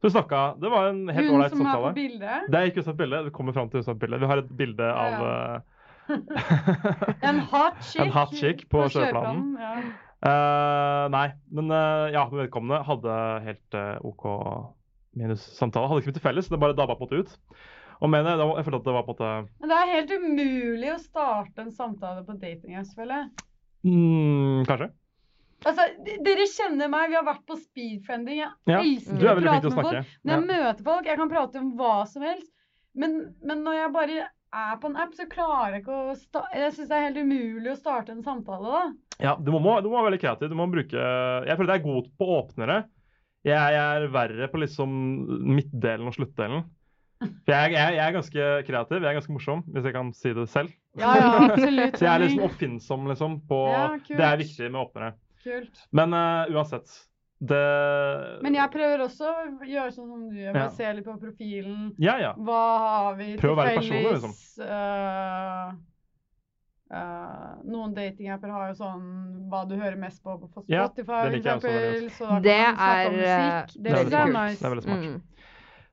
[0.00, 1.92] Så vi snakka Det var en helt Hun ålreit som er på samtale.
[1.94, 2.48] bildet.
[2.50, 3.20] Det er ikke et bilde.
[3.28, 4.18] Vi kommer fram til et bilde.
[4.18, 6.16] Vi har et bilde av eh,
[7.30, 8.00] En hot chick.
[8.04, 9.52] En hot chick på sjøplanen.
[9.62, 9.74] Ja.
[11.10, 11.70] Nei, men
[12.14, 13.14] ja, vedkommende hadde
[13.46, 14.26] helt OK
[15.18, 15.88] minus-samtale.
[15.88, 17.62] Hadde ikke mye til felles, det bare dabba på en måte ut.
[18.02, 20.12] Og mener det, jeg følte at det var på en måte Men det er helt
[20.18, 23.46] umulig å starte en samtale på datingapps, føler jeg.
[23.86, 24.90] mm, Kanskje.
[25.62, 25.84] Altså,
[26.26, 28.40] dere kjenner meg, vi har vært på speedfriending.
[28.42, 30.08] Jeg Ja, elsker er å prate med folk.
[30.26, 30.46] Når jeg Ja.
[30.50, 32.50] møter folk, jeg kan prate om hva som helst.
[32.94, 34.16] Men, men når jeg bare
[34.52, 36.16] er på en app, så klarer jeg ikke å
[36.52, 38.92] Jeg syns det er helt umulig å starte en samtale, da.
[39.22, 40.50] Ja, du må, du må være veldig kreativ.
[40.50, 40.98] Du må bruke
[41.46, 42.78] Jeg føler jeg er god på åpnere.
[43.44, 44.90] Jeg, jeg er verre på liksom
[45.46, 46.66] midtdelen og sluttdelen.
[47.44, 48.98] For jeg, jeg, jeg er ganske kreativ.
[49.02, 50.72] Jeg er ganske morsom, hvis jeg kan si det selv.
[50.98, 51.96] Ja, ja, absolutt.
[51.98, 53.86] Så jeg er liksom oppfinnsom liksom på Ja.
[54.08, 55.12] Det er viktig med åpnere.
[55.42, 55.86] Kult.
[55.92, 56.90] Men uh, uansett
[57.42, 57.62] det
[58.46, 60.68] Men jeg prøver også å gjøre sånn som du gjør, Ja.
[60.70, 61.88] se litt på profilen.
[61.98, 62.34] Ja, ja.
[62.38, 64.12] Hva har vi Prøv å til felles?
[64.22, 64.36] liksom.
[64.62, 65.72] Uh,
[66.94, 69.02] uh, noen datingapper har jo sånn
[69.50, 72.30] hva du hører mest på på Ja, Spotify, det jeg også veldig eksempel, så da
[72.30, 73.74] kan Det man snakke er, eh, musikk.
[73.74, 74.38] Det Det er veldig er kult.
[74.38, 74.58] nice.
[74.60, 75.02] Det er veldig smart.
[75.02, 75.20] Mm.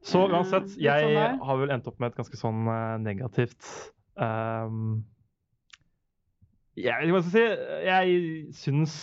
[0.02, 3.66] Så Mm, uansett, jeg sånn har vel endt opp med et ganske sånn eh, negativt
[4.16, 5.04] um,
[6.80, 8.94] jeg, hva skal jeg si, jeg syns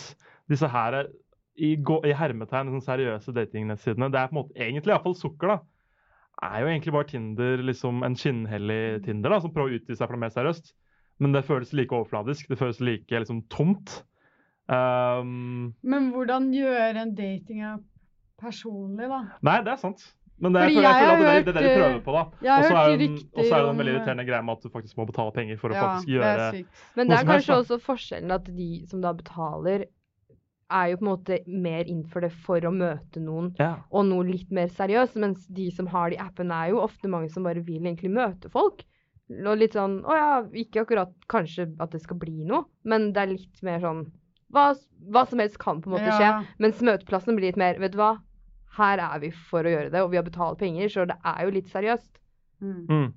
[0.49, 1.11] disse her er-
[1.57, 5.57] i, i hermetegn, sånn seriøse datingnettsidene, det er på en måte egentlig iallfall sukker, da.
[6.45, 10.05] Er jo egentlig bare Tinder liksom en skinnhellig Tinder da, som prøver å utgi seg
[10.05, 10.69] for noe mer seriøst.
[11.17, 12.45] Men det føles like overfladisk.
[12.51, 14.03] Det føles like liksom tomt.
[14.69, 17.81] Um, Men hvordan gjøre en datingapp
[18.37, 19.23] personlig, da?
[19.41, 20.03] Nei, det er sant.
[20.39, 22.13] Men det, Fordi jeg jeg jeg føler at det, det er det de prøver på,
[22.13, 22.23] da.
[22.57, 24.69] Og så er det en- er det rykter om veldig irriterende greie med at du
[24.69, 27.71] faktisk må betale penger for å Ja, faktisk gjøre det Men det er kanskje helst,
[27.71, 29.85] også forskjellen at de som da betaler,
[30.69, 33.77] er jo på en måte mer innenfor det for å møte noen, Ja.
[33.89, 35.15] og noe litt mer seriøst.
[35.15, 38.49] Mens de som har de appene, er jo ofte mange som bare vil egentlig møte
[38.51, 38.83] folk.
[39.29, 43.17] Og litt sånn Å ja, ikke akkurat kanskje at det skal bli noe, men det
[43.23, 44.11] er litt mer sånn
[44.53, 44.73] Hva,
[45.11, 46.21] hva som helst kan på en måte skje.
[46.21, 46.43] Ja.
[46.59, 48.19] Mens møteplassen blir litt mer Vet du hva,
[48.77, 51.43] her er vi for å gjøre det, og vi har betalt penger, så det er
[51.47, 52.11] jo litt seriøst.
[52.61, 52.83] Mm.
[52.89, 53.07] Mm.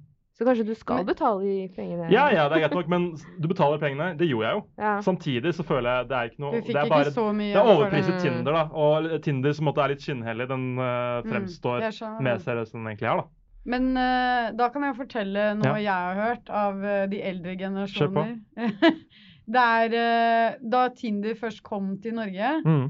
[0.41, 2.07] Så kanskje du skal betale de pengene?
[2.09, 3.03] ja, ja, det er greit nok, men
[3.43, 4.07] du betaler pengene.
[4.17, 4.63] Det gjorde jeg jo.
[4.81, 4.93] Ja.
[5.05, 8.23] Samtidig så føler jeg det er ikke noe Det er bare det er overpriset det.
[8.25, 8.63] Tinder, da.
[8.73, 12.23] Og Tinder som måtte er litt skinnhellig, den Mm, fremstår mm, skjønner.
[12.25, 13.27] mer seriøs enn den egentlig er, da.
[13.69, 18.33] Men uh, da kan jeg fortelle noe jeg har hørt av uh, de eldre generasjoner.
[19.53, 22.87] det er eh, Da Tinder først kom til Norge, Mm.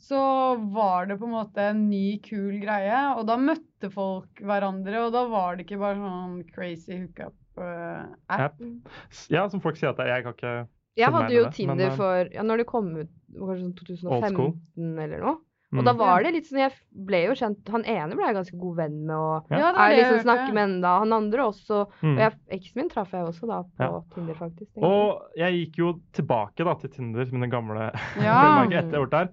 [0.00, 0.20] Så
[0.72, 3.00] var det på en måte en ny, kul greie.
[3.18, 8.16] Og da møtte folk hverandre, og da var det ikke bare sånn crazy hookup-app.
[8.32, 8.62] App.
[9.32, 10.56] Ja, som folk sier at jeg kan ikke
[10.98, 13.78] Jeg hadde jo det, men, Tinder eh, for ja, når det kom ut kanskje sånn
[13.78, 15.38] 2015 eller noe.
[15.70, 15.86] Og mm.
[15.86, 16.72] da var det litt sånn Jeg
[17.06, 19.60] ble jo kjent Han ene ble jeg ganske god venn med og Ja.
[19.60, 20.94] Det er det jeg liksom snakker med enda.
[21.04, 21.84] Han andre også.
[22.00, 22.16] Mm.
[22.16, 24.00] Og eksen min traff jeg også da på Ja.
[24.16, 24.66] Tinder, faktisk.
[24.72, 24.90] egentlig.
[24.90, 28.40] Og jeg gikk jo tilbake da til Tinder, mine gamle Ja.
[28.66, 29.30] Etter jeg har vært der.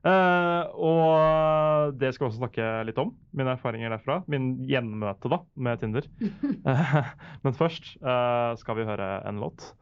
[0.00, 3.12] Eh, og det skal vi også snakke litt om.
[3.36, 4.20] Mine erfaringer derfra.
[4.32, 6.08] Min gjenmøte da, med Tinder.
[6.64, 7.12] uh,
[7.44, 9.74] Men først uh, skal vi høre en låt.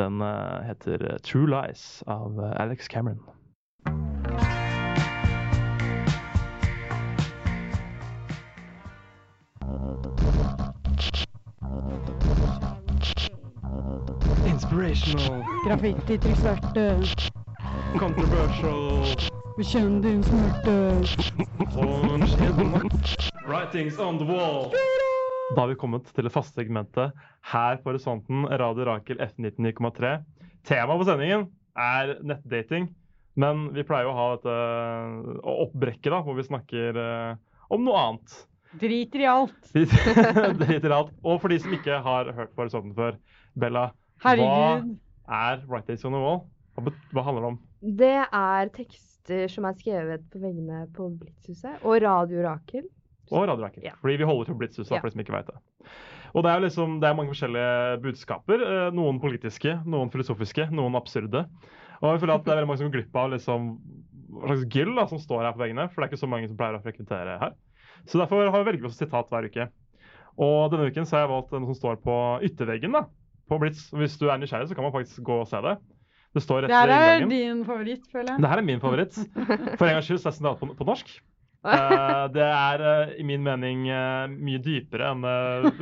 [0.00, 0.22] Den
[0.64, 3.20] heter True Lies av Alex Cameron.
[14.48, 16.96] Inspirational, Graffiti, trykksverte.
[17.98, 20.74] controversial bekjenn din smerte.
[23.44, 24.70] Writings on the wall.
[25.52, 27.12] Da har vi kommet til det faste segmentet
[27.50, 30.14] her på horisonten, Radio Rakel F99,3.
[30.68, 31.44] Temaet på sendingen
[31.76, 32.88] er nettdating,
[33.36, 34.56] men vi pleier jo å ha dette
[35.66, 37.36] oppbrekket da, hvor vi snakker uh,
[37.68, 38.40] om noe annet.
[38.80, 39.60] Driter i alt.
[40.62, 41.12] Driter i alt.
[41.20, 43.20] Og for de som ikke har hørt på horisonten før,
[43.60, 43.90] Bella,
[44.24, 44.94] Herregud.
[45.26, 46.44] hva er Writings on the wall?
[46.78, 47.64] Hva, hva handler det om?
[48.00, 48.70] Det er
[49.20, 52.86] tekster som er skrevet på veggene på Blitzhuset og Radio Rakel.
[53.30, 53.82] Og Radio Rakel.
[53.84, 53.92] Ja.
[54.00, 55.00] Fordi vi holder til Blitzhuset, Ja.
[55.00, 55.58] for de som ikke vet det.
[56.34, 58.60] Og det er liksom, det er mange forskjellige budskaper.
[58.62, 61.46] eh, Noen politiske, noen filosofiske, noen absurde.
[62.02, 63.78] Og jeg føler at det er veldig mange som går glipp av liksom,
[64.30, 65.88] hva slags gyll da, som står her på veggene.
[65.90, 67.52] For det er ikke så mange som pleier å frekventere her.
[68.06, 69.68] Så derfor har vi velger vi oss sitat hver uke.
[70.38, 73.04] Og denne uken så har jeg valgt noe som står på ytterveggen da,
[73.50, 73.90] på Blitz.
[73.92, 75.76] Hvis du er nysgjerrig, så kan man faktisk gå og se det.
[76.34, 78.42] Det står rett Det her ved er din favoritt, føler jeg.
[78.42, 79.18] Det her er min favoritt.
[79.18, 81.12] For en gangs skyld er det på, på norsk.
[81.60, 85.26] Uh, det er uh, i min mening uh, mye dypere enn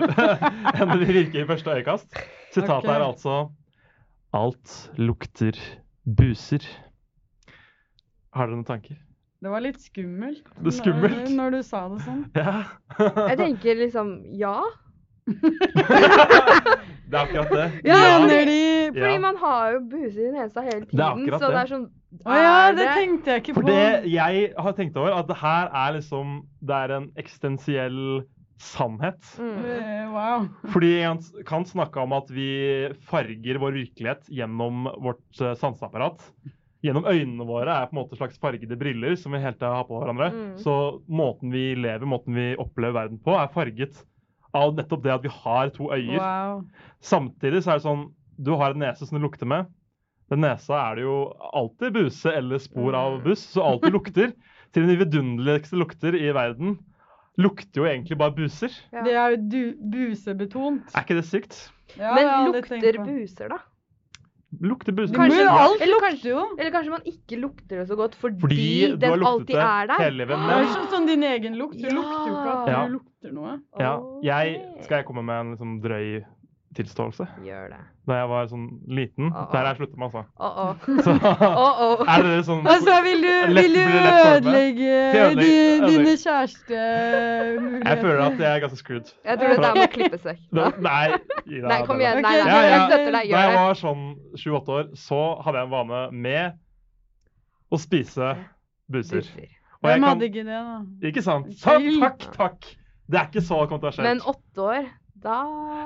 [0.75, 2.19] enn det virker i første øyekast.
[2.51, 2.97] Sitatet okay.
[2.97, 3.37] er altså
[4.35, 5.55] Alt lukter
[6.03, 6.67] buser.
[8.35, 8.99] Har dere noen tanker?
[9.39, 10.43] Det var litt skummelt.
[10.59, 11.17] Det er skummelt.
[11.29, 12.27] Når, når du sa det sånn.
[12.43, 12.57] Ja.
[13.31, 14.57] Jeg tenker liksom ja.
[15.29, 17.67] Det er akkurat det.
[17.87, 18.19] Ja, Ja.
[18.25, 18.61] når de
[18.95, 19.19] Fordi Ja.
[19.21, 20.97] man har jo buser i nesa hele tiden.
[20.97, 21.63] Det er akkurat så det det.
[21.63, 21.87] er sånn
[22.25, 23.69] Å ja, det tenkte jeg ikke For på.
[23.69, 28.23] det jeg har tenkt over, at det her er liksom Det er en eksistensiell
[28.59, 29.23] sannhet.
[29.39, 29.65] Mm.
[29.65, 30.49] Eh, Wow.
[30.73, 36.19] Fordi han kan snakke om at vi farger vår virkelighet gjennom vårt eh, sanseapparat.
[36.83, 39.85] Gjennom øynene våre er på en måte slags fargede briller som vi hele tida har
[39.85, 40.31] på hverandre.
[40.33, 40.59] Mm.
[40.59, 44.01] Så måten vi lever, måten vi opplever verden på, er farget
[44.55, 46.19] av nettopp det at vi har to øyer.
[46.19, 46.65] wow.
[47.01, 48.07] Samtidig så er det sånn
[48.41, 49.67] Du har en nese som du lukter med.
[50.31, 53.25] Den nesa er det jo alltid buse eller spor av Mm.
[53.25, 54.33] buss, så alt du lukter,
[54.73, 56.79] til de vidunderligste lukter i verden,
[57.39, 58.71] lukter jo egentlig bare buser.
[58.93, 59.03] Ja.
[59.03, 59.63] Det er jo du,
[59.97, 60.85] busebetont.
[60.95, 61.71] Er ikke det sykt?
[61.97, 63.59] Ja, Men tenkt lukter buser, da?
[64.65, 65.13] Lukter buser.
[65.17, 66.57] Men Kanskje- alt eller kanskje- jo.
[66.59, 69.99] Eller kanskje man ikke lukter det så godt fordi, Fordi den alltid det er der?
[70.05, 70.25] hele.
[70.27, 71.77] Det er sånn, sånn din egen lukt.
[71.77, 71.95] Du Ja.
[71.95, 72.87] lukter jo ikke at Ja.
[72.87, 73.61] du lukter noe.
[73.79, 76.25] ja, jeg skal jeg komme med en liksom drøy
[76.77, 77.25] tilståelse.
[77.47, 77.79] Gjør det.
[78.09, 79.29] Da jeg var sånn liten.
[79.33, 79.47] Oh, oh.
[79.53, 80.23] Der jeg sluttet med, altså.
[80.37, 80.75] Oh, oh.
[81.07, 81.89] Så Å-å.
[82.09, 85.89] er det sånn Altså, vil du, Lett- vil du det ødelegge Ødelegge- ødelegge.
[85.89, 87.89] dine kjærestemuligheter?
[87.89, 89.13] Jeg føler at jeg er ganske screwed.
[89.25, 90.41] Jeg tror dette må klippes vekk.
[90.61, 91.05] Det- Nei,
[91.47, 92.23] Ida, Nei, kom igjen.
[92.23, 92.63] Nei, nei.
[92.69, 93.31] Jeg støtter deg.
[93.33, 94.05] Da jeg var sånn
[94.37, 96.59] 7-8 år, så hadde jeg en vane med
[97.73, 98.33] å spise
[98.89, 99.25] buser.
[99.25, 99.33] Buser.
[99.79, 100.79] Og jeg Hvem kan, hadde ikke det, da?
[101.09, 101.51] ikke sant?
[101.63, 102.71] Takk, takk, takk.
[103.09, 104.09] Det er ikke så kontroversielt.
[104.09, 104.89] Men åtte år,
[105.23, 105.39] da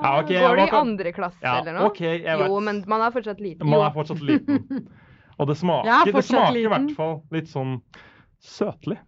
[0.03, 1.89] Ja, okay, går du i andre klasse ja, eller noe.
[1.91, 2.49] Okay, jeg vet.
[2.51, 3.69] Jo, men man er fortsatt liten.
[3.69, 4.63] Man er fortsatt liten.
[5.41, 7.79] Og det smaker, er det smaker i hvert fall litt sånn
[8.45, 8.99] søtlig.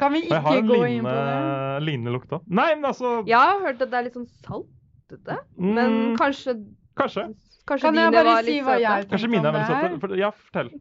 [0.00, 1.82] Kan vi ikke gå gå inn på det?
[1.84, 2.38] lignende lukta.
[2.48, 6.54] Nei, men altså Jeg har hørt at det er litt sånn saltete, men mm, kanskje,
[6.96, 7.26] Kanskje.
[7.68, 9.76] kanskje Kan jeg bare var si hva jeg Kanskje tenkte mine om er det veldig
[9.76, 9.90] her?
[9.90, 10.00] søte.
[10.06, 10.72] For- Ja, fortell.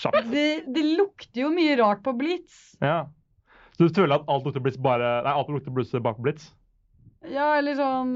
[0.00, 0.22] Kjapt.
[0.32, 2.62] Det, det lukter jo mye rart på Blitz.
[2.80, 3.02] Ja.
[3.76, 6.48] Så du føler at alt lukter blitz bare Nei, alt lukter Blitz bak på blitz?
[7.30, 8.14] Ja, eller sånn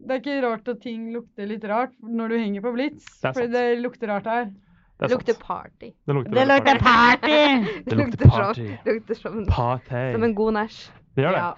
[0.00, 3.04] Det er ikke rart at ting lukter litt rart når du henger på Blitz.
[3.20, 4.44] Det er Fordi det lukter rart her.
[4.50, 4.54] Det
[5.00, 5.90] Det er lukter party.
[6.06, 7.20] Det lukter, Det lukter party.
[7.20, 7.82] party!
[7.90, 10.12] Det lukter som, Det lukter som, en- Party.
[10.12, 10.78] som en god nach.
[11.16, 11.44] Det gjør det.
[11.44, 11.54] Ja.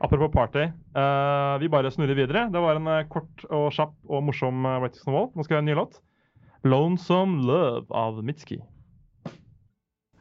[0.00, 0.66] Apropos party.
[0.96, 2.46] Uh, vi bare snurrer videre.
[2.52, 5.30] Det var en uh, kort og kjapp og morsom uh, Rating Snowball.
[5.34, 6.00] Nå skal vi ha en ny låt.
[6.64, 8.58] 'Lonesome Love' av Mitski.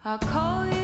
[0.05, 0.74] I'll call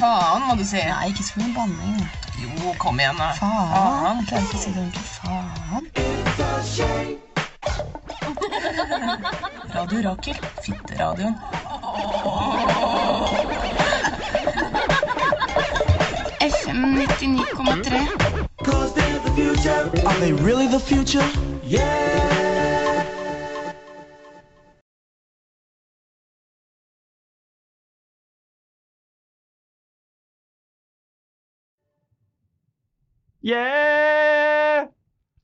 [0.00, 0.76] Faen, må du si.
[0.80, 2.08] Nei, ikke så mye banning.
[2.40, 3.28] Jo, kom igjen, da.
[3.36, 4.24] Faen.
[4.30, 5.04] Klarer ikke å si det ordentlig.
[5.20, 5.84] Faen.
[9.74, 10.38] Radio Rakel.
[10.64, 11.36] Fitteradioen.
[16.48, 18.40] FM 99,3.
[20.06, 21.28] Are they really the future?
[21.62, 22.29] Yeah!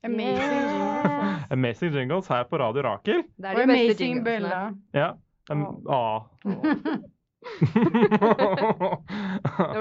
[0.03, 1.51] Amazing jingles.
[1.51, 3.23] Amazing jingles her på Radio Rakel.
[3.37, 4.73] Det er Og de beste Amazing Bøller Bella.
[4.93, 5.11] Ja.
[5.49, 6.21] Um, ah.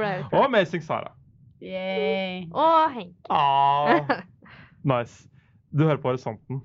[0.01, 1.13] litt og Amazing Sara.
[1.61, 2.47] Yay.
[2.53, 3.13] Å, Henk.
[3.29, 4.23] Ah.
[4.87, 5.27] Nice.
[5.75, 6.63] Du hører på Horisonten.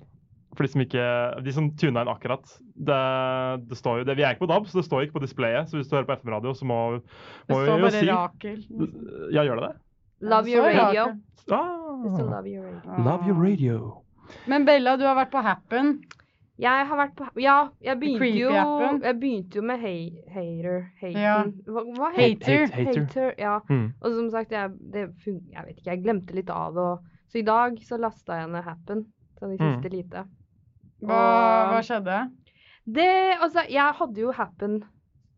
[0.52, 1.04] For de som ikke
[1.42, 2.44] De som tuna inn akkurat.
[2.72, 3.00] Det,
[3.68, 5.68] det står jo, det, vi er ikke på DAB, så det står ikke på displayet.
[5.68, 6.78] Så hvis du hører på FM-radio, så må,
[7.48, 8.60] Det må vi står bare Rakel.
[9.34, 9.74] Ja, gjør det det?
[10.22, 11.04] Love your radio.
[11.50, 11.78] Ah.
[12.06, 13.02] love your radio.
[13.04, 14.02] Love your radio.
[14.46, 15.96] Men Bella, du har vært på Happen.
[16.62, 18.50] Jeg har vært på Ja, jeg begynte jo,
[19.02, 20.76] jeg begynte jo med hei, hater.
[21.00, 21.18] Hater.
[21.18, 21.34] Ja.
[21.66, 22.66] Hva, hva Hater.
[22.68, 23.00] Hate- hater.
[23.00, 23.56] Hater, ja.
[23.68, 23.88] Mm.
[24.00, 26.86] Og som sagt, jeg, det fun jeg vet ikke, jeg glemte litt av det.
[27.32, 29.04] Så i dag så lasta jeg ned Happen.
[29.40, 29.64] Sånn i Mm.
[29.74, 30.24] siste lite.
[31.02, 31.22] Hva,
[31.72, 32.20] hva skjedde?
[32.86, 34.84] Det Altså, jeg hadde jo Happen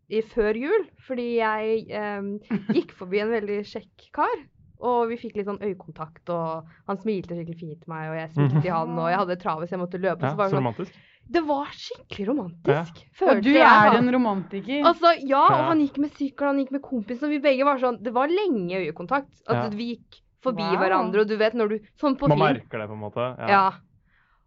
[0.09, 1.87] i før jul, fordi jeg
[2.19, 2.35] um,
[2.69, 4.35] gikk forbi en veldig kjekk kar.
[4.81, 8.29] Og vi fikk litt sånn øyekontakt, og han smilte skikkelig fint til meg, og jeg
[8.33, 10.21] smilte til han, og jeg hadde travet, så jeg måtte løpe.
[10.21, 10.99] Ja, så var så det, sånn, romantisk.
[11.31, 12.99] det var skikkelig romantisk.
[13.05, 14.83] Og Følte du er jeg, en romantiker.
[14.85, 15.65] Altså, ja, og Ja.
[15.69, 18.27] han gikk med sykkel, han gikk med kompisen, og vi begge var sånn Det var
[18.27, 19.31] lenge øyekontakt.
[19.47, 19.69] Altså, Ja.
[19.69, 20.77] vi gikk forbi Wow.
[20.77, 22.53] hverandre, og du vet når du Sånn på Man film.
[22.53, 23.49] merker det, på en måte.
[23.49, 23.71] Ja.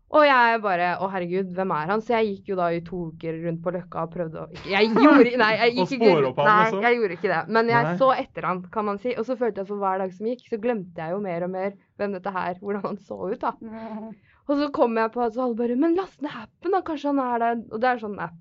[0.08, 2.02] Og jeg bare Å, herregud, hvem er han?
[2.04, 4.88] Så jeg gikk jo da i to uker rundt på Løkka og prøvde å Jeg
[5.04, 6.80] gjorde Nei, jeg gikk ikke Nei, liksom?
[6.86, 7.42] jeg gjorde ikke det.
[7.58, 7.92] Men jeg Nei.
[8.00, 9.12] så etter han, kan man si.
[9.20, 11.52] Og så følte jeg for hver dag som gikk, så glemte jeg jo mer og
[11.52, 13.52] mer hvem dette her Hvordan han så ut, da.
[14.48, 16.80] Og så kom jeg på at så alle bare Men last ned appen, da.
[16.86, 17.64] Kanskje han er der.
[17.68, 18.38] Og det er sånn app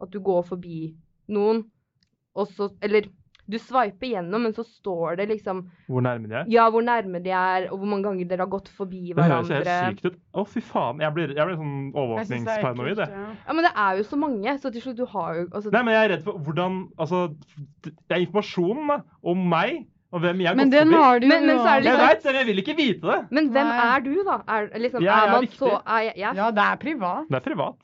[0.00, 0.92] at du går forbi
[1.34, 1.64] noen,
[2.38, 3.10] og så Eller
[3.50, 6.44] Du sveiper gjennom, men så står det liksom Hvor nærme de er.
[6.48, 9.48] ja, hvor nærme de er, og hvor mange ganger dere har gått forbi Det høres
[9.50, 9.96] helt hverandre.
[9.96, 10.18] sykt ut.
[10.34, 11.00] Å, fy faen.
[11.00, 13.08] Jeg blir, jeg blir sånn er overvåkningsparanoid, jeg.
[13.10, 13.28] ja.
[13.46, 15.82] Ja, men det er jo så mange, så til slutt du har jo altså, Nei,
[15.82, 17.34] men jeg er redd for hvordan Altså,
[17.82, 21.02] det er informasjonen da, om meg og hvem jeg Men den forbi.
[21.02, 22.62] har du jo Men- men så er det Jeg liksom- vet det, men jeg vil
[22.64, 23.18] ikke vite det.
[23.30, 23.96] Men hvem Nei.
[23.96, 24.42] er du, da?
[24.48, 25.58] Er, liksom, Jeg er er man viktig.
[25.58, 27.28] så er jeg, Ja, det er privat.
[27.30, 27.76] Det er privat.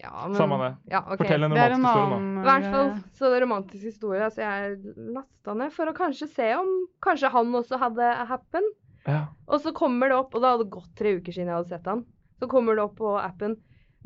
[0.00, 0.70] Ja, men, Samme det.
[0.92, 1.18] Ja, okay.
[1.20, 2.20] Fortell en romantisk historie, da.
[2.20, 4.28] I hvert fall så det er romantisk historie.
[4.32, 6.70] Så jeg lasta ned for å kanskje se om
[7.04, 8.70] kanskje han også hadde happen.
[9.06, 9.26] Ja.
[9.48, 11.90] Og så kommer det opp, og det hadde gått tre uker siden jeg hadde sett
[11.90, 12.06] han.
[12.40, 13.58] Så kommer det opp på appen.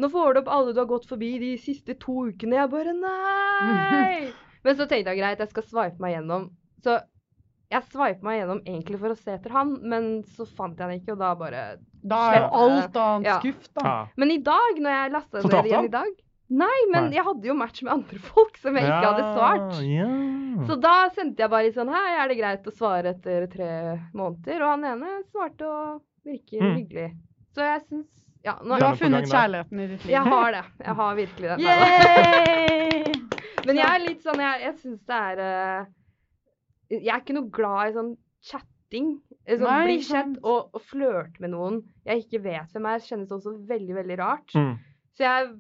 [0.03, 2.59] Nå får du opp alle du har gått forbi de siste to ukene.
[2.59, 4.31] Jeg bare nei!
[4.67, 6.49] Men så tenkte jeg greit, jeg skal sveipe meg gjennom.
[6.83, 6.99] Så
[7.71, 10.99] jeg sveipet meg gjennom egentlig for å se etter han, men så fant jeg han
[10.99, 11.63] ikke, og da bare
[12.05, 13.39] Da er jo alt annet Ja.
[13.41, 13.83] skuff, da.
[13.85, 14.07] Ja.
[14.21, 16.13] Men i dag, når jeg lasta ned igjen i dag
[16.51, 17.15] Nei, men Nei.
[17.17, 19.79] jeg hadde jo match med andre folk som jeg ikke hadde svart.
[19.89, 20.09] Ja.
[20.69, 23.71] Så da sendte jeg bare litt sånn Hei, er det greit å svare etter tre
[24.15, 24.61] måneder?
[24.61, 26.77] Og han ene svarte og virker Mm.
[26.77, 27.09] hyggelig.
[27.57, 28.11] Så jeg syns
[28.45, 30.11] Ja, nå, Du har funnet kjærligheten i ditt liv.
[30.13, 30.65] jeg har det.
[30.85, 31.59] Jeg har virkelig det.
[33.67, 35.87] Men jeg er litt sånn Jeg, jeg syns det er eh,
[37.01, 38.13] Jeg er ikke noe glad i sånn
[38.45, 38.71] chatting.
[39.03, 40.11] Eh, Sånn Nei, bli sant.
[40.11, 44.19] kjent og, og flørte med noen jeg ikke vet hvem er, kjennes også veldig, veldig
[44.21, 44.55] rart.
[44.57, 44.75] Mm.
[45.15, 45.51] Så jeg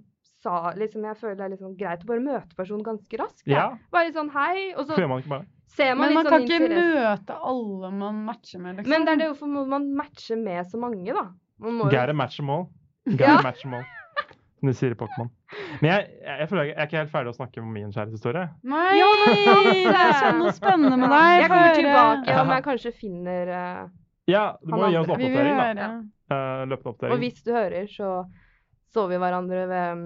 [0.45, 3.45] sa liksom Jeg føler det er liksom greit å bare møte personen ganske raskt.
[3.49, 3.71] ja.
[3.95, 6.35] Bare litt sånn hei, og så man ikke bare ser man Men litt man sånn
[6.35, 8.93] kan ikke møte alle man matcher med, liksom.
[8.93, 11.27] Men det er det hvorfor man matcher med så mange, da?
[11.65, 12.67] Man må jo Gotta match them all.
[13.07, 13.17] Ja.
[13.17, 13.87] Gotta match them all.
[14.65, 15.29] De sier Pokémon.
[15.83, 17.91] Men jeg, jeg, jeg føler jeg, jeg er ikke helt ferdig å snakke om min
[17.93, 18.45] kjærlighetshistorie.
[18.73, 18.87] Nei!
[18.99, 19.35] Ja, det.
[19.85, 21.43] det er sånn noe spennende med deg.
[21.43, 23.83] Jeg kommer tilbake om jeg kanskje finner uh,
[24.31, 25.91] Ja, du må gi oss en oppdatering, da.
[26.33, 28.15] Uh, løpende Og hvis du hører, så
[28.95, 30.05] så vi hverandre ved mm,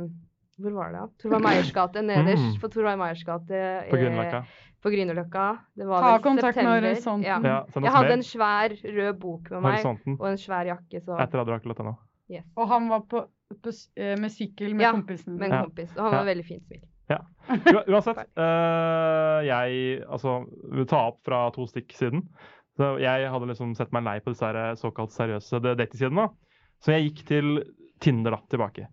[0.65, 1.01] Hvor var det?
[1.03, 1.09] da?
[1.23, 2.03] Torvald Meyers gate.
[2.03, 2.61] Nederst Mm.
[2.63, 3.61] på Torvald Meyers gate.
[3.91, 4.41] På eh, Grünerløkka.
[4.83, 5.45] På Grünerløkka.
[5.77, 6.71] Det var Ta vel kontakt med.
[6.73, 7.27] Horisonten.
[7.29, 7.39] Ja.
[7.45, 10.17] Ja, Jeg hadde en svær rød bok med meg Horisonten.
[10.19, 11.95] og en svær jakke, så Etter radioakkurat.no.
[12.33, 12.45] yes.
[12.57, 15.65] Og han var på, på, eh, med sykkel med Ja, kompisen Med en Ja.
[15.65, 15.91] kompis.
[15.97, 16.35] Og han Ja.
[16.35, 16.83] veldig fint smil.
[17.09, 17.19] Ja.
[17.89, 18.19] Uansett.
[18.37, 22.29] uh, jeg altså vil ta opp fra to stikk siden.
[22.77, 26.29] Så jeg hadde liksom sett meg lei på disse såkalt seriøse datingsidene.
[26.85, 27.65] Så jeg gikk til
[28.01, 28.87] Tinder da, tilbake.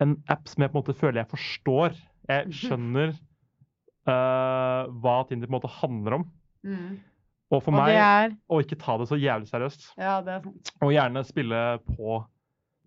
[0.00, 1.94] En app som jeg på en måte føler jeg forstår.
[2.28, 3.14] Jeg skjønner
[4.08, 6.26] uh, hva Tinder på en måte handler om.
[6.66, 6.98] Mm.
[7.50, 9.88] Og for Og meg er å ikke ta det så jævlig seriøst.
[9.98, 10.50] Ja, det er.
[10.82, 12.20] Og gjerne spille på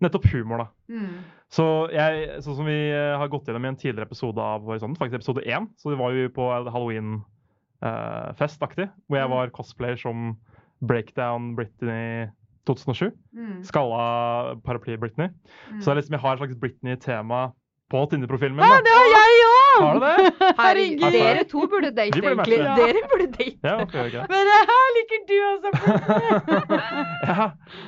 [0.02, 0.66] nettopp humor, da.
[0.90, 1.18] Mm.
[1.54, 4.96] Så jeg, sånn som vi eh, har gått gjennom i en tidligere episode av Horisonten,
[4.98, 9.34] faktisk episode én, så det var jo på halloween-festaktig, hvor jeg Mm.
[9.36, 10.36] var cosplayer som
[10.82, 12.28] Breakdown Britney
[12.66, 13.10] 2007.
[13.36, 13.62] Mm.
[13.64, 15.28] Skalla paraply-Britney.
[15.70, 15.80] Mm.
[15.80, 17.52] Så det liksom, jeg har et slags Britney-tema
[17.90, 18.64] på Tinder-profilen min.
[18.64, 19.23] Ja, det har jeg!
[19.74, 20.32] Har du det?
[20.60, 22.58] Herregud, dere to burde date, burde egentlig.
[22.62, 22.74] Ja.
[22.78, 23.58] Dere burde date.
[24.14, 24.26] Ja?
[24.30, 25.70] Men det her liker du også.
[27.24, 27.46] Ja.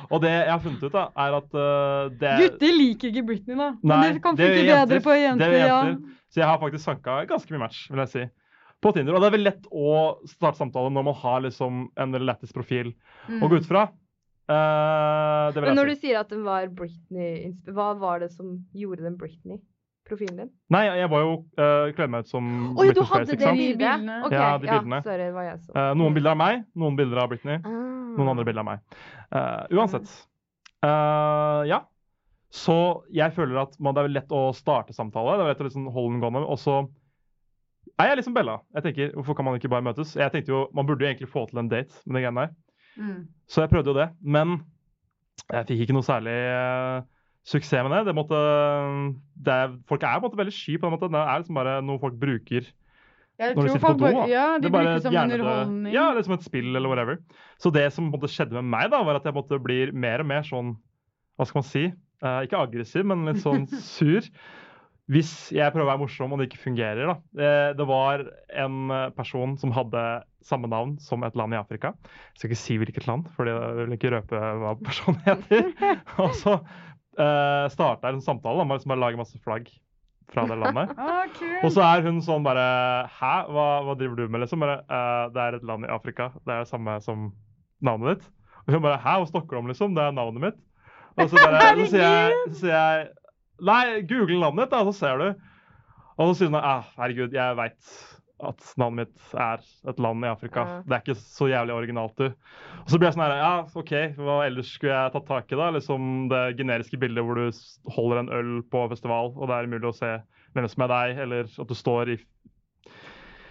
[0.09, 3.23] Og det jeg har funnet ut, da, er at uh, det er Gutter liker ikke
[3.29, 3.69] Britney, da.
[3.83, 5.53] Men Nei, det kan funke det bedre på jenter.
[5.53, 5.79] Det ja.
[6.33, 8.25] Så jeg har faktisk sanka ganske mye match, vil jeg si.
[8.83, 9.15] På Tinder.
[9.17, 9.93] Og det er veldig lett å
[10.29, 12.93] starte samtale når man har liksom en veldig lættis profil
[13.27, 13.41] Mm.
[13.43, 13.81] å gå ut fra.
[14.47, 15.95] Uh, det vil Men når si.
[15.97, 19.17] du sier at den var Britney Hva var det som gjorde den
[20.07, 20.49] Britney-profilen din?
[20.73, 23.35] Nei, jeg var jo uh, kledde meg ut som Oi, du Britney hadde Spears, det
[23.37, 23.57] ikke sant?
[23.57, 23.77] De bildet?
[23.83, 24.17] bildene.
[24.25, 25.01] Okay, Ja, de bildene.
[25.03, 25.71] sorry, var jeg så.
[25.75, 28.15] Uh, noen bilder av meg, noen bilder av Britney, Ah.
[28.17, 28.79] noen andre bilder av meg.
[29.31, 30.13] Uh, uansett.
[30.85, 31.81] Eh, ja.
[32.53, 35.33] Så jeg føler at man, det er lett å starte samtale.
[35.37, 36.43] Det er lett å liksom holde den gående.
[36.47, 36.77] Og så
[37.99, 38.59] er jeg liksom Bella.
[38.77, 40.13] Jeg tenker, Hvorfor kan man ikke bare møtes?
[40.15, 42.53] Jeg tenkte jo, Man burde jo egentlig få til en date med de greiene der.
[42.97, 43.27] Mm.
[43.49, 44.07] Så jeg prøvde jo det.
[44.21, 44.55] Men
[45.51, 47.01] jeg fikk ikke noe særlig eh,
[47.47, 48.01] suksess med det.
[48.09, 48.41] det, måtte,
[49.45, 51.15] det er, folk er måte veldig sky på den måten.
[51.15, 52.67] Det er liksom bare noe folk bruker
[53.37, 54.05] Jeg når de sitter på do.
[54.05, 55.95] bare, ja, de Det er bruker som gjerne, underholdning.
[55.95, 57.19] Ja, det er som et spill eller whatever.
[57.61, 60.31] Så det som måte skjedde med meg, da, var at jeg måtte bli mer og
[60.33, 60.75] mer sånn
[61.37, 61.87] Hva skal man si?
[62.17, 64.25] Uh, ikke aggressiv, men litt sånn sur.
[65.07, 67.07] Hvis jeg prøver å være morsom og det ikke fungerer.
[67.07, 67.13] da.
[67.39, 68.25] Eh, det var
[68.59, 70.01] en person som hadde
[70.43, 71.93] samme navn som et land i Afrika.
[72.33, 75.71] Jeg skal ikke si hvilket land, for jeg vil ikke røpe hva personen heter.
[76.25, 76.57] og så
[77.19, 79.69] uh, starta en samtale om å liksom lage masse flagg
[80.31, 80.93] fra det landet.
[80.97, 81.27] Ah.
[81.65, 82.63] Og så er hun sånn bare
[83.17, 84.63] Hæ, hva, hva driver du med, liksom?
[84.63, 86.31] Bare, uh, det er et land i Afrika.
[86.43, 87.29] Det er det samme som
[87.83, 88.31] navnet ditt.
[88.65, 89.95] Og hun bare Hæ, hva snakker du om, liksom?
[89.97, 90.59] Det er navnet mitt.
[91.17, 93.07] Og så, bare, så, sier jeg, så sier jeg
[93.67, 95.47] Nei, google navnet ditt, da, så ser du.
[96.17, 97.95] Og så sier hun ah, herregud, jeg veit
[98.39, 100.59] at navnet mitt er et land i Afrika.
[100.67, 100.81] Ja.
[100.85, 102.25] Det er ikke så jævlig originalt, du.
[102.83, 105.55] Og så blir jeg sånn her Ja, OK, hva ellers skulle jeg tatt tak i,
[105.57, 105.71] da?
[105.73, 107.49] Liksom det generiske bildet hvor du
[107.95, 110.11] holder en øl på festival, og det er umulig å se
[110.53, 112.17] hvem som er deg, eller at du står i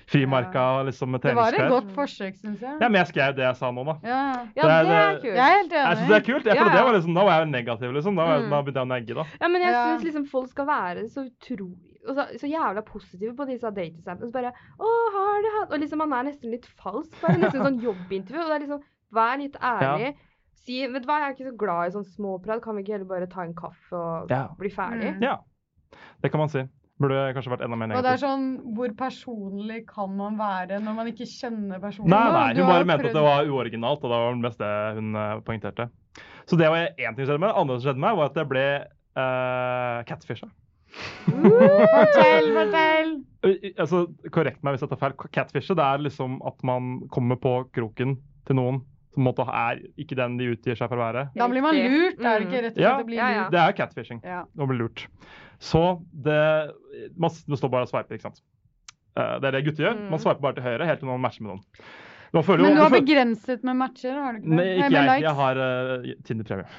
[0.06, 2.76] frimarka liksom, med Det var et godt forsøk, syns jeg.
[2.80, 3.94] Ja, men jeg skrev det jeg sa nå, da.
[4.06, 4.20] Ja.
[4.54, 5.24] Ja, Det er- det er kult.
[5.24, 6.44] Jeg er helt Jeg synes det er kult.
[6.46, 6.76] Jeg, Ja, ja.
[6.76, 8.14] det var liksom, da var jeg negativ, liksom.
[8.16, 8.50] Da, var jeg, Mm.
[8.50, 9.24] da begynte jeg å negge, da.
[9.40, 9.84] Ja, men jeg Ja.
[9.98, 14.28] syns liksom folk skal være så utrolig og så, så jævla positive på disse datingsappene.
[14.28, 17.12] Så bare Å, har du hatt Og liksom man er nesten litt falsk.
[17.22, 18.44] Bare nesten sånn jobbintervju.
[18.44, 18.86] Og det er liksom
[19.16, 20.14] Vær litt ærlig.
[20.66, 22.62] Si Vet du hva, jeg er ikke så glad i sånn småprat.
[22.64, 24.48] Kan vi ikke heller bare ta en kaffe og Ja.
[24.58, 25.14] bli ferdig?
[25.16, 25.22] Mm.
[25.22, 25.36] Ja.
[26.22, 26.64] Det kan man si.
[26.96, 28.44] Burde kanskje vært enda mer Og det er sånn
[28.76, 32.08] Hvor personlig kan man være når man ikke kjenner personen?
[32.08, 35.10] Nei, nei, hun bare mente at det var uoriginalt, og det var det beste hun
[35.20, 35.90] eh, poengterte.
[36.48, 37.52] Så det var én ting som skjedde med.
[37.52, 38.66] Det andre som skjedde med meg, var at jeg ble
[39.18, 40.48] uh, catfisha.
[41.26, 43.14] Fortell, fortell!
[43.78, 44.02] Altså,
[44.34, 45.14] korrekt meg hvis jeg tar feil.
[45.34, 48.16] Catfishet det er liksom at man kommer på kroken
[48.48, 48.80] til noen
[49.16, 51.22] som på en måte er ikke den de utgir seg for å være.
[51.38, 52.64] Da blir man lurt, er det ikke Mm.
[52.66, 53.44] rett og Ja, slett å bli ja, ja.
[53.54, 54.20] Det er catfishing.
[54.24, 54.42] Ja.
[54.44, 55.06] Å bli lurt.
[55.58, 56.74] Så det
[57.16, 58.42] Man det står bare og sveiper, ikke sant.
[59.16, 59.96] Eh, det er det gutter gjør.
[59.96, 60.10] Mm.
[60.10, 61.64] Man sveiper bare til høyre helt til noen matcher med noen.
[62.36, 64.56] Man føler Men du har begrenset med matcher, har du ikke det?
[64.58, 65.22] Nei, ikke Nei, jeg.
[65.24, 65.64] Jeg har uh,
[66.26, 66.66] Tinder-premie.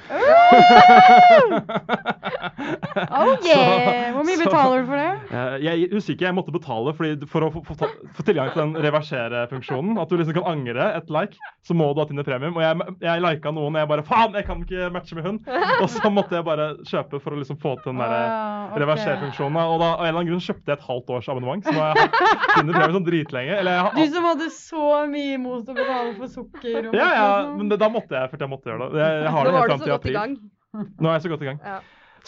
[3.08, 4.12] Oh yeah!
[4.14, 5.12] Hvor mye Så- betaler du for det?
[5.30, 6.26] Uh, jeg er usikker.
[6.28, 9.98] Jeg måtte betale fordi for å få, få, få tilgang til den reversere-funksjonen.
[10.02, 11.34] At du liksom kan angre et like,
[11.66, 12.56] så må du ha Tinder Premium.
[12.58, 12.72] Og jeg,
[13.04, 15.38] jeg lika noen, og jeg bare Faen, jeg kan ikke matche med hun!
[15.82, 18.82] Og så måtte jeg bare kjøpe for å liksom få til den der Ah, okay.
[18.84, 19.58] reversere-funksjonen.
[19.62, 21.80] Og da, av en eller annen grunn kjøpte jeg et halvt års abonnement, så nå
[21.82, 22.12] har jeg hatt
[22.58, 23.54] Tinder Premium sånn dritlenge.
[23.62, 27.08] Eller jeg har, Du som hadde så mye imot å betale for sukker og ja,
[27.14, 27.54] ja, sånn.
[27.60, 29.00] men det, da måtte jeg, for jeg måtte gjøre det.
[29.02, 30.18] Jeg, jeg har det helt fram så til godt i april.
[30.18, 30.90] gang.
[30.98, 31.62] Nå er jeg så godt i gang.
[31.64, 31.78] Ja.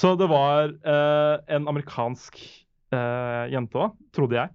[0.00, 2.40] Så det var uh, en amerikansk
[2.94, 4.54] uh, jente òg, trodde jeg.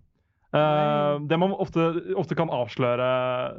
[0.55, 3.07] Eh, det man ofte, ofte kan avsløre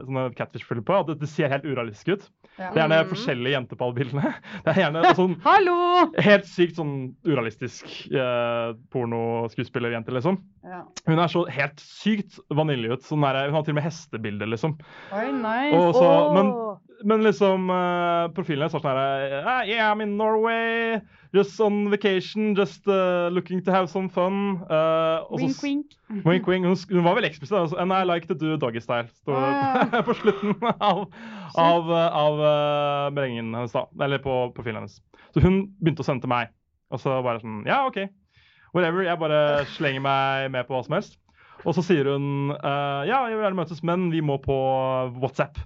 [0.06, 2.26] sånne catfish-filmer på, er at det, det ser helt urealistisk ut.
[2.56, 2.70] Ja.
[2.70, 3.10] Det er gjerne mm.
[3.10, 4.32] forskjellige jenter på alle bildene.
[4.64, 5.76] Det er gjerne sånn Hallo!
[6.24, 6.94] helt sykt sånn
[7.26, 10.40] urealistisk eh, pornoskuespillerjente, liksom.
[10.66, 10.82] Ja.
[11.06, 13.04] Hun er så helt sykt vanilje ut.
[13.06, 14.78] Sånn der, hun har til og med hestebilder, liksom.
[15.12, 15.76] Oi, nice.
[15.76, 16.85] Og så, men, Åh.
[17.04, 18.98] Men liksom uh, profilen sånn her
[19.44, 21.00] ah, Yeah, I'm in Norway.
[21.34, 22.54] Just on vacation.
[22.56, 24.62] Just uh, looking to have some fun.
[24.70, 25.96] Uh, Wink, wink.
[26.24, 26.64] Wink, wink.
[26.64, 27.58] Hun, hun var veldig eksplisitt.
[27.58, 29.08] Altså, And I like to do doggy style.
[29.20, 30.00] Står Ah.
[30.06, 31.02] på slutten av,
[31.56, 33.84] av, av uh, meldingen hennes, da.
[34.04, 34.96] Eller på profilen hennes.
[35.34, 36.54] Så hun begynte å sende til meg.
[36.94, 38.06] Og så bare sånn Ja, OK.
[38.72, 39.04] Whatever.
[39.04, 39.40] Jeg bare
[39.76, 41.18] slenger meg med på hva som helst.
[41.66, 44.54] Og så sier hun ja, jeg vil gjerne møtes, men vi må på
[45.18, 45.58] WhatsApp.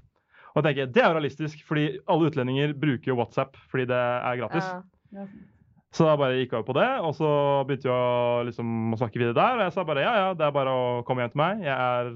[0.50, 4.00] Og jeg tenker, Det er jo realistisk, fordi alle utlendinger bruker jo WhatsApp fordi det
[4.00, 4.66] er gratis.
[5.14, 5.26] Ja.
[5.90, 7.30] Så da bare gikk jeg over på det, og så
[7.66, 8.02] begynte å,
[8.46, 9.56] liksom, å snakke videre der.
[9.58, 11.64] Og jeg sa bare ja, ja, det er bare å komme hjem til meg.
[11.66, 12.12] Jeg er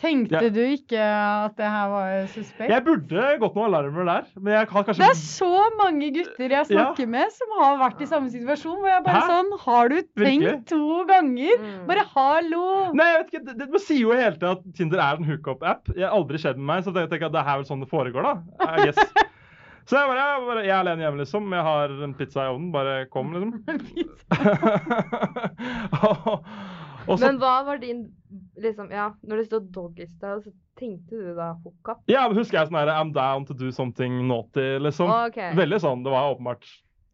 [0.00, 0.48] Tenkte Ja.
[0.48, 2.70] du ikke at det her var suspekt?
[2.72, 6.48] Jeg burde gått noen alarmer der, men jeg har kanskje Det er så mange gutter
[6.56, 8.78] jeg snakker med som har vært i samme situasjon.
[8.80, 9.28] Hvor jeg bare Hæ?
[9.34, 10.64] sånn Har du tenkt Virkelig?
[10.72, 11.52] to ganger?
[11.60, 11.84] Mm.
[11.90, 12.64] Bare hallo!
[12.96, 15.28] Nei, jeg vet ikke, det, det man sier jo hele tiden at Tinder er en
[15.28, 15.92] hookup-app.
[15.96, 17.90] Jeg har aldri skjedd med meg, så jeg tenker at det er vel sånn det
[17.92, 18.40] foregår, da.
[18.64, 18.96] I guess.
[19.90, 21.50] Så jeg bare, jeg, bare, jeg er alene hjemme, liksom.
[21.56, 22.68] Jeg har en pizza i ovnen.
[22.70, 23.50] Bare kom, liksom.
[27.06, 28.04] og, og Men hva var din
[28.60, 32.02] liksom, Ja, når det stod doggystyle, så tenkte du da hookup?
[32.10, 35.10] ja, men husker jeg sånn herre I'm down to do something naughty, liksom.
[35.10, 35.38] OK.
[35.58, 36.04] Veldig sånn.
[36.06, 36.66] Det var åpenbart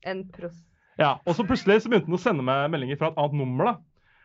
[0.07, 0.63] En pros...
[1.01, 3.75] Ja, og så plutselig så begynte han å sende meg meldinger fra et annet nummer.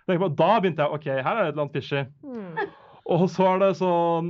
[0.08, 2.04] Da på, Da begynte jeg OK, her er det et eller annet fishy.
[2.24, 2.72] Mm.
[3.12, 4.28] Og så er det sånn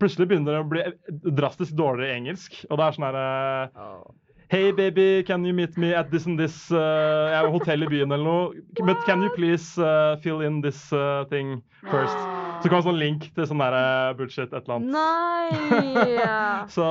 [0.00, 2.56] Plutselig begynner det å bli drastisk dårligere engelsk.
[2.70, 4.14] Og det er sånn her eh, Oh.
[4.52, 6.76] Hey baby, can you meet me at this and this uh,
[7.32, 8.64] Jeg er hotell i byen eller noe.
[8.84, 12.18] But can you please uh, fill in this uh, thing first?
[12.60, 14.92] Så kom det sånn link til sånn der eh, bullshit, et eller annet.
[14.92, 16.02] Nei!
[16.76, 16.84] Så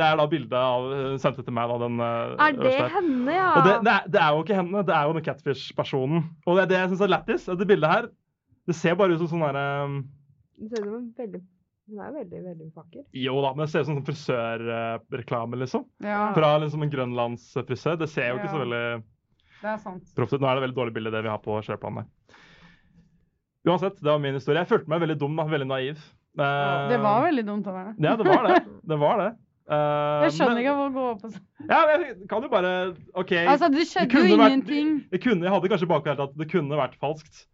[0.00, 3.38] det er da bildet av Hun sendte til meg, da, den uh, Er det henne,
[3.38, 3.46] ja?
[3.54, 6.26] Og det, det, er, det er jo ikke henne, det er jo den catfish-personen.
[6.42, 7.46] Og det er det jeg syns er lættis.
[7.62, 8.10] Det bildet her
[8.66, 9.64] det ser bare ut som sånn derre
[10.58, 11.44] Det ser ut som en veldig
[11.90, 13.02] Hun er jo veldig, veldig vakker.
[13.18, 15.86] Jo da, men det ser ut som sånn frisørreklame, liksom.
[16.06, 17.98] Ja, Fra liksom en grønlandsfrisør.
[17.98, 18.82] Det ser jo ikke så veldig
[19.60, 19.74] det
[20.16, 20.40] proft ut.
[20.40, 22.06] Nå er det veldig dårlig bilde, det vi har på kjøreplanen.
[23.68, 24.62] Uansett, det var min historie.
[24.62, 25.44] Jeg følte meg veldig dum, da.
[25.50, 26.00] Veldig naiv.
[26.38, 27.94] Uh, Det var veldig dumt av meg.
[28.00, 28.58] Ja, det var det.
[28.92, 29.30] Det var det.
[29.70, 31.44] Uh, Jeg skjønner men- ikke hva gå opp og sånn.
[31.68, 32.72] Ja, men jeg kan jo bare
[33.20, 33.34] OK.
[33.42, 34.40] Altså, det skjedde jo ingenting.
[34.40, 34.92] vært- ingenting.
[35.12, 37.44] Det kunne, jeg hadde kanskje bakhodet at det kunne vært falskt.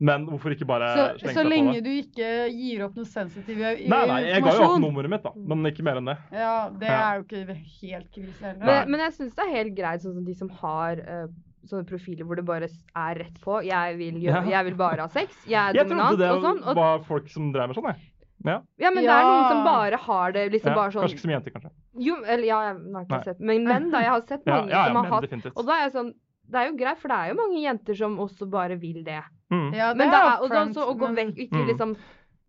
[0.00, 1.44] Men hvorfor ikke bare Så, slenge så seg på det?
[1.44, 3.90] Så lenge du ikke gir opp noe sensitiv informasjon.
[3.92, 5.32] Nei, nei, jeg ga jo opp nummeret mitt, da.
[5.52, 6.16] Men ikke mer enn det.
[6.32, 7.00] Ja, det Ja.
[7.04, 8.64] er jo ikke helt krise heller.
[8.64, 11.26] Men, men jeg syns det er helt greit, sånn som de som har uh,
[11.68, 13.58] sånne profiler hvor det bare er rett på.
[13.66, 14.56] Jeg vil, gjøre, Ja.
[14.56, 15.36] jeg vil bare ha sex.
[15.44, 16.62] Jeg er Jeg trodde dominant det og sånn.
[16.64, 18.08] Og, var folk som drev med sånn, jeg.
[18.40, 18.56] Ja.
[18.80, 20.76] ja, men det er noen som bare har det liksom ja.
[20.78, 21.70] bare sånn Kanskje ikke som jenter, kanskje.
[22.00, 23.24] Jo, eller ja, jeg har ikke Nei.
[23.28, 24.00] sett Men menn, da.
[24.00, 25.58] Jeg har sett mange ja, ja som har hatt definitivt.
[25.60, 26.12] Og da er jeg sånn
[26.50, 29.20] Det er jo greit, for det er jo mange jenter som også bare vil det.
[29.50, 29.72] Mm.
[29.74, 31.66] Ja, det Men er er, og da upfront, også å gå vekk, ikke Mm.
[31.70, 31.96] liksom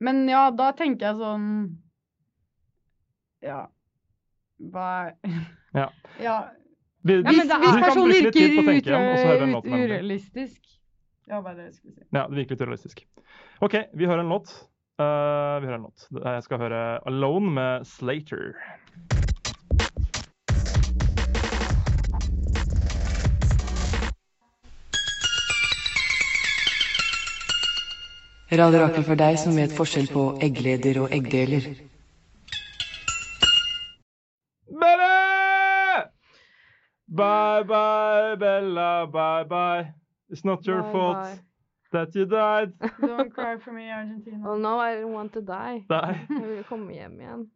[0.02, 1.78] Men ja, da tenker jeg sånn
[3.44, 3.68] Ja.
[4.62, 5.14] Hva
[5.74, 5.90] Ja.
[6.28, 6.40] ja.
[7.04, 8.42] Vi, Hvis, men er- hvis kan personen virker
[9.18, 10.62] så urealistisk
[11.28, 12.04] Ja, hva er det jeg skulle si?
[12.14, 13.06] Ja, det virker litt urealistisk.
[13.62, 14.50] OK, vi hører en låt.
[15.00, 16.08] Uh, vi hører en låt.
[16.12, 18.54] Jeg skal høre 'Alone' med Slater.
[28.52, 31.70] Radio Rakel for deg som vet forskjell på eggleder og eggdeler.
[34.82, 35.14] Bella!
[37.22, 39.94] Bye bye, Bella, bye bye.
[40.30, 41.40] It's not your Bye, fault bye.
[41.92, 42.72] that you died.
[43.02, 44.44] Don't cry for me, Argentina.
[44.48, 45.84] Oh no, I don't want to die.
[45.90, 47.48] Nei, Jeg vil komme hjem igjen.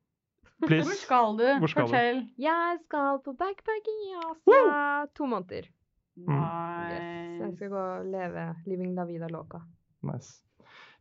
[0.66, 1.46] Hvor skal du?
[1.60, 2.26] Hvor skal du?
[2.40, 5.68] Jeg skal på backpacking i Asia to måneder.
[6.16, 6.96] Nice.
[6.96, 7.40] Yes.
[7.44, 9.60] Jeg skal gå og leve living la vida loca.
[10.04, 10.40] Nice.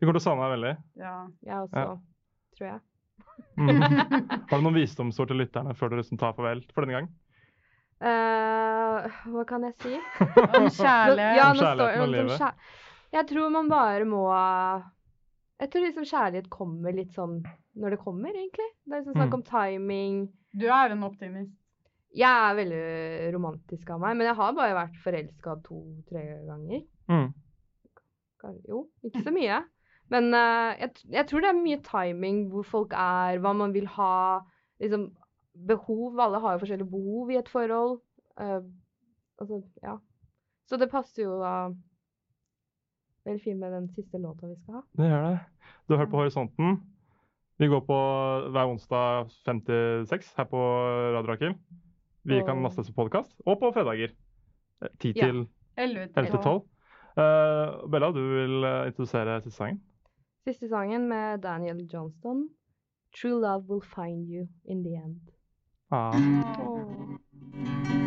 [0.04, 0.72] Vi kommer til å savne deg veldig.
[1.00, 1.14] Ja.
[1.48, 1.94] Jeg også, Ja.
[2.58, 2.80] tror jeg.
[3.56, 3.82] Mm.
[4.50, 7.08] Har du noen visdomsord til lytterne før du liksom tar farvel for denne gang?
[8.04, 9.94] Uh, hva kan jeg si?
[10.58, 11.38] Om kjærlighet.
[11.38, 12.38] Ja, Om kjærligheten og livet.
[12.40, 12.72] kjær-
[13.14, 14.22] Jeg tror man bare må
[15.62, 17.38] Jeg tror liksom kjærlighet kommer litt sånn
[17.78, 18.68] når det kommer, egentlig.
[18.84, 19.34] Det er liksom snakk Mm.
[19.38, 20.18] om timing.
[20.54, 21.54] Du er en optimist.
[22.14, 26.84] Jeg er veldig romantisk av meg, men jeg har bare vært forelska to-tre ganger.
[27.10, 27.32] Mm.
[28.68, 29.62] Jo, ikke så mye.
[30.12, 33.86] Men uh, jeg, jeg tror det er mye timing, hvor folk er, hva man vil
[33.96, 34.40] ha.
[34.82, 35.08] Liksom
[35.66, 36.18] behov.
[36.20, 38.00] Alle har jo forskjellige behov i et forhold.
[38.40, 38.60] Uh,
[39.40, 39.96] altså, ja.
[40.68, 41.54] Så det passer jo da
[43.24, 44.82] veldig fint med den siste låta vi skal ha.
[44.98, 45.38] Det gjør det.
[45.88, 46.76] Du har hørt på Horisonten.
[47.62, 47.96] Vi går på
[48.50, 50.60] hver onsdag 56 her på
[51.14, 51.54] Radio Rakel.
[52.24, 53.32] Vi kan Og- lastes på podkast.
[53.46, 54.12] Og på fredager.
[54.82, 55.26] Eh, 10 Ja.
[55.26, 56.64] til 11 11 til 12.
[57.16, 59.80] Uh, Bella, du vil eh, introdusere siste sangen?
[60.44, 62.48] Siste sangen med Daniel Johnston.
[63.20, 65.20] True love will find you in the end.
[65.90, 66.14] Ah.
[66.60, 68.03] Åh.